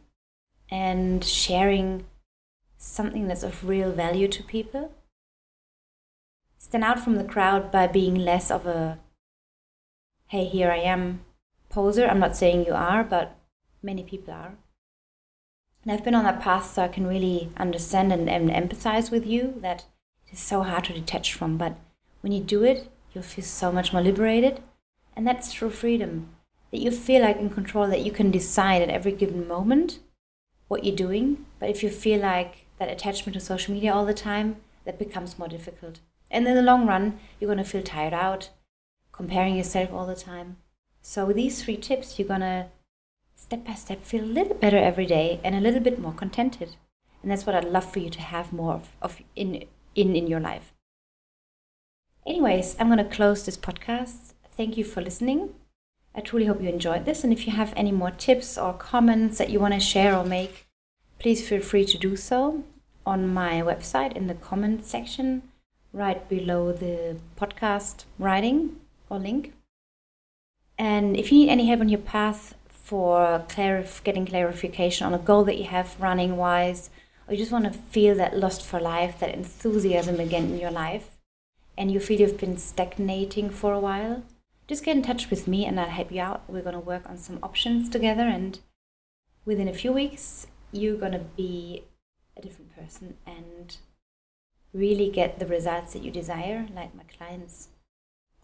and 0.70 1.24
sharing 1.24 2.04
something 2.78 3.28
that's 3.28 3.42
of 3.42 3.66
real 3.68 3.92
value 3.92 4.28
to 4.28 4.42
people. 4.42 4.92
Stand 6.58 6.84
out 6.84 7.00
from 7.00 7.16
the 7.16 7.24
crowd 7.24 7.70
by 7.70 7.86
being 7.86 8.14
less 8.14 8.50
of 8.50 8.66
a, 8.66 8.98
hey, 10.28 10.44
here 10.44 10.70
I 10.70 10.78
am 10.78 11.24
poser. 11.68 12.06
I'm 12.06 12.20
not 12.20 12.36
saying 12.36 12.66
you 12.66 12.74
are, 12.74 13.02
but 13.04 13.36
many 13.82 14.02
people 14.02 14.32
are. 14.32 14.54
And 15.82 15.90
I've 15.90 16.04
been 16.04 16.14
on 16.14 16.24
that 16.24 16.40
path 16.40 16.72
so 16.72 16.82
I 16.82 16.88
can 16.88 17.06
really 17.06 17.50
understand 17.56 18.12
and, 18.12 18.30
and 18.30 18.50
empathize 18.50 19.10
with 19.10 19.26
you 19.26 19.54
that 19.60 19.84
it 20.26 20.34
is 20.34 20.38
so 20.38 20.62
hard 20.62 20.84
to 20.84 20.92
detach 20.92 21.34
from. 21.34 21.58
But 21.58 21.76
when 22.20 22.32
you 22.32 22.40
do 22.40 22.62
it, 22.62 22.88
you'll 23.12 23.24
feel 23.24 23.44
so 23.44 23.72
much 23.72 23.92
more 23.92 24.02
liberated. 24.02 24.62
And 25.16 25.26
that's 25.26 25.52
true 25.52 25.70
freedom. 25.70 26.28
That 26.72 26.80
you 26.80 26.90
feel 26.90 27.22
like 27.22 27.36
in 27.36 27.50
control, 27.50 27.86
that 27.88 28.04
you 28.04 28.10
can 28.10 28.30
decide 28.30 28.82
at 28.82 28.88
every 28.88 29.12
given 29.12 29.46
moment 29.46 29.98
what 30.68 30.84
you're 30.84 30.96
doing. 30.96 31.44
But 31.60 31.68
if 31.68 31.82
you 31.82 31.90
feel 31.90 32.20
like 32.20 32.66
that 32.78 32.90
attachment 32.90 33.34
to 33.34 33.40
social 33.40 33.74
media 33.74 33.92
all 33.92 34.06
the 34.06 34.14
time, 34.14 34.56
that 34.84 34.98
becomes 34.98 35.38
more 35.38 35.48
difficult. 35.48 36.00
And 36.30 36.48
in 36.48 36.54
the 36.54 36.62
long 36.62 36.86
run, 36.86 37.20
you're 37.38 37.52
going 37.52 37.62
to 37.62 37.70
feel 37.70 37.82
tired 37.82 38.14
out, 38.14 38.48
comparing 39.12 39.54
yourself 39.54 39.92
all 39.92 40.06
the 40.06 40.16
time. 40.16 40.56
So, 41.02 41.26
with 41.26 41.36
these 41.36 41.62
three 41.62 41.76
tips, 41.76 42.18
you're 42.18 42.28
going 42.28 42.40
to 42.40 42.66
step 43.34 43.64
by 43.64 43.74
step 43.74 44.02
feel 44.02 44.24
a 44.24 44.36
little 44.38 44.54
better 44.54 44.78
every 44.78 45.06
day 45.06 45.40
and 45.44 45.54
a 45.54 45.60
little 45.60 45.80
bit 45.80 45.98
more 45.98 46.12
contented. 46.12 46.76
And 47.22 47.30
that's 47.30 47.44
what 47.44 47.54
I'd 47.54 47.64
love 47.64 47.90
for 47.90 47.98
you 47.98 48.10
to 48.10 48.20
have 48.20 48.52
more 48.52 48.74
of, 48.74 48.88
of 49.02 49.20
in, 49.36 49.64
in, 49.94 50.16
in 50.16 50.26
your 50.26 50.40
life. 50.40 50.72
Anyways, 52.26 52.76
I'm 52.78 52.88
going 52.88 52.98
to 52.98 53.16
close 53.16 53.44
this 53.44 53.56
podcast. 53.56 54.34
Thank 54.56 54.76
you 54.76 54.84
for 54.84 55.00
listening. 55.00 55.54
I 56.14 56.20
truly 56.20 56.46
hope 56.46 56.62
you 56.62 56.68
enjoyed 56.68 57.04
this. 57.04 57.24
And 57.24 57.32
if 57.32 57.46
you 57.46 57.52
have 57.52 57.72
any 57.76 57.92
more 57.92 58.10
tips 58.10 58.58
or 58.58 58.72
comments 58.74 59.38
that 59.38 59.50
you 59.50 59.60
want 59.60 59.74
to 59.74 59.80
share 59.80 60.16
or 60.16 60.24
make, 60.24 60.66
please 61.18 61.46
feel 61.46 61.60
free 61.60 61.84
to 61.86 61.98
do 61.98 62.16
so 62.16 62.64
on 63.06 63.32
my 63.32 63.62
website 63.62 64.12
in 64.16 64.26
the 64.26 64.34
comment 64.34 64.84
section 64.84 65.42
right 65.92 66.28
below 66.28 66.72
the 66.72 67.16
podcast 67.36 68.04
writing 68.18 68.76
or 69.08 69.18
link. 69.18 69.52
And 70.78 71.16
if 71.16 71.30
you 71.30 71.38
need 71.38 71.50
any 71.50 71.66
help 71.66 71.80
on 71.80 71.88
your 71.88 72.00
path, 72.00 72.54
for 72.92 73.42
clarif- 73.48 74.04
getting 74.04 74.26
clarification 74.26 75.06
on 75.06 75.14
a 75.14 75.18
goal 75.18 75.44
that 75.44 75.56
you 75.56 75.64
have 75.64 75.98
running 75.98 76.36
wise, 76.36 76.90
or 77.26 77.32
you 77.32 77.38
just 77.38 77.50
want 77.50 77.64
to 77.64 77.72
feel 77.72 78.14
that 78.16 78.36
lust 78.36 78.62
for 78.62 78.78
life, 78.78 79.18
that 79.18 79.34
enthusiasm 79.34 80.20
again 80.20 80.50
in 80.50 80.58
your 80.58 80.70
life, 80.70 81.12
and 81.78 81.90
you 81.90 81.98
feel 81.98 82.20
you've 82.20 82.36
been 82.36 82.58
stagnating 82.58 83.48
for 83.48 83.72
a 83.72 83.80
while, 83.80 84.22
just 84.72 84.84
get 84.84 84.96
in 84.96 85.02
touch 85.02 85.28
with 85.28 85.46
me 85.46 85.66
and 85.66 85.78
I'll 85.78 85.90
help 85.90 86.10
you 86.10 86.22
out. 86.22 86.44
We're 86.48 86.62
going 86.62 86.72
to 86.72 86.80
work 86.80 87.06
on 87.06 87.18
some 87.18 87.38
options 87.42 87.90
together, 87.90 88.22
and 88.22 88.58
within 89.44 89.68
a 89.68 89.74
few 89.74 89.92
weeks, 89.92 90.46
you're 90.72 90.96
going 90.96 91.12
to 91.12 91.26
be 91.36 91.84
a 92.38 92.40
different 92.40 92.74
person 92.74 93.18
and 93.26 93.76
really 94.72 95.10
get 95.10 95.38
the 95.38 95.46
results 95.46 95.92
that 95.92 96.02
you 96.02 96.10
desire. 96.10 96.66
Like 96.74 96.94
my 96.94 97.02
clients 97.18 97.68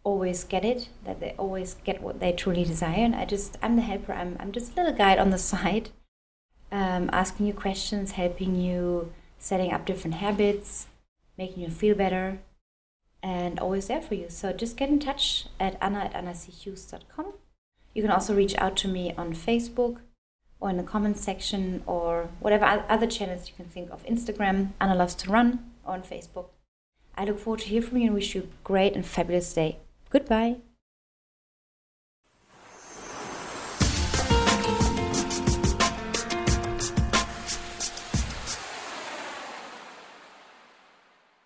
always 0.05 0.45
get 0.45 0.67
it, 0.67 0.91
that 1.05 1.19
they 1.21 1.35
always 1.38 1.77
get 1.83 2.03
what 2.03 2.21
they 2.21 2.33
truly 2.33 2.64
desire. 2.64 3.05
And 3.05 3.17
I 3.17 3.25
just, 3.25 3.57
I'm 3.62 3.77
the 3.77 3.83
helper. 3.83 4.12
I'm, 4.12 4.37
I'm 4.38 4.53
just 4.53 4.73
a 4.73 4.77
little 4.77 4.99
guide 4.99 5.19
on 5.19 5.31
the 5.31 5.38
side, 5.53 5.88
um, 6.71 7.09
asking 7.11 7.47
you 7.47 7.55
questions, 7.55 8.12
helping 8.12 8.55
you 8.55 9.14
setting 9.38 9.73
up 9.73 9.87
different 9.87 10.17
habits, 10.17 10.88
making 11.38 11.62
you 11.62 11.71
feel 11.71 11.95
better, 11.95 12.41
and 13.22 13.59
always 13.59 13.88
there 13.88 14.00
for 14.00 14.14
you. 14.14 14.26
So 14.28 14.52
just 14.52 14.76
get 14.76 14.88
in 14.88 14.98
touch 14.98 15.46
at 15.59 15.76
anna 15.81 16.00
at 16.00 16.14
annachughes.com. 16.14 17.35
You 17.94 18.02
can 18.02 18.11
also 18.11 18.35
reach 18.35 18.57
out 18.59 18.76
to 18.78 18.88
me 18.88 19.12
on 19.16 19.33
Facebook 19.33 19.98
or 20.61 20.70
in 20.70 20.76
the 20.76 20.83
comments 20.83 21.20
section 21.20 21.83
or 21.87 22.28
whatever 22.40 22.85
other 22.88 23.07
channels 23.07 23.48
you 23.48 23.54
can 23.57 23.66
think 23.66 23.90
of. 23.90 24.04
Instagram, 24.07 24.70
Anna 24.81 24.94
Loves 24.94 25.14
to 25.16 25.31
Run, 25.31 25.70
or 25.85 25.94
on 25.94 26.02
Facebook. 26.02 26.46
I 27.16 27.24
look 27.24 27.38
forward 27.38 27.61
to 27.61 27.68
hear 27.68 27.83
from 27.83 27.98
you 27.98 28.07
and 28.07 28.14
wish 28.14 28.35
you 28.35 28.42
a 28.42 28.64
great 28.64 28.94
and 28.94 29.04
fabulous 29.04 29.52
day. 29.52 29.78
Goodbye. 30.11 30.67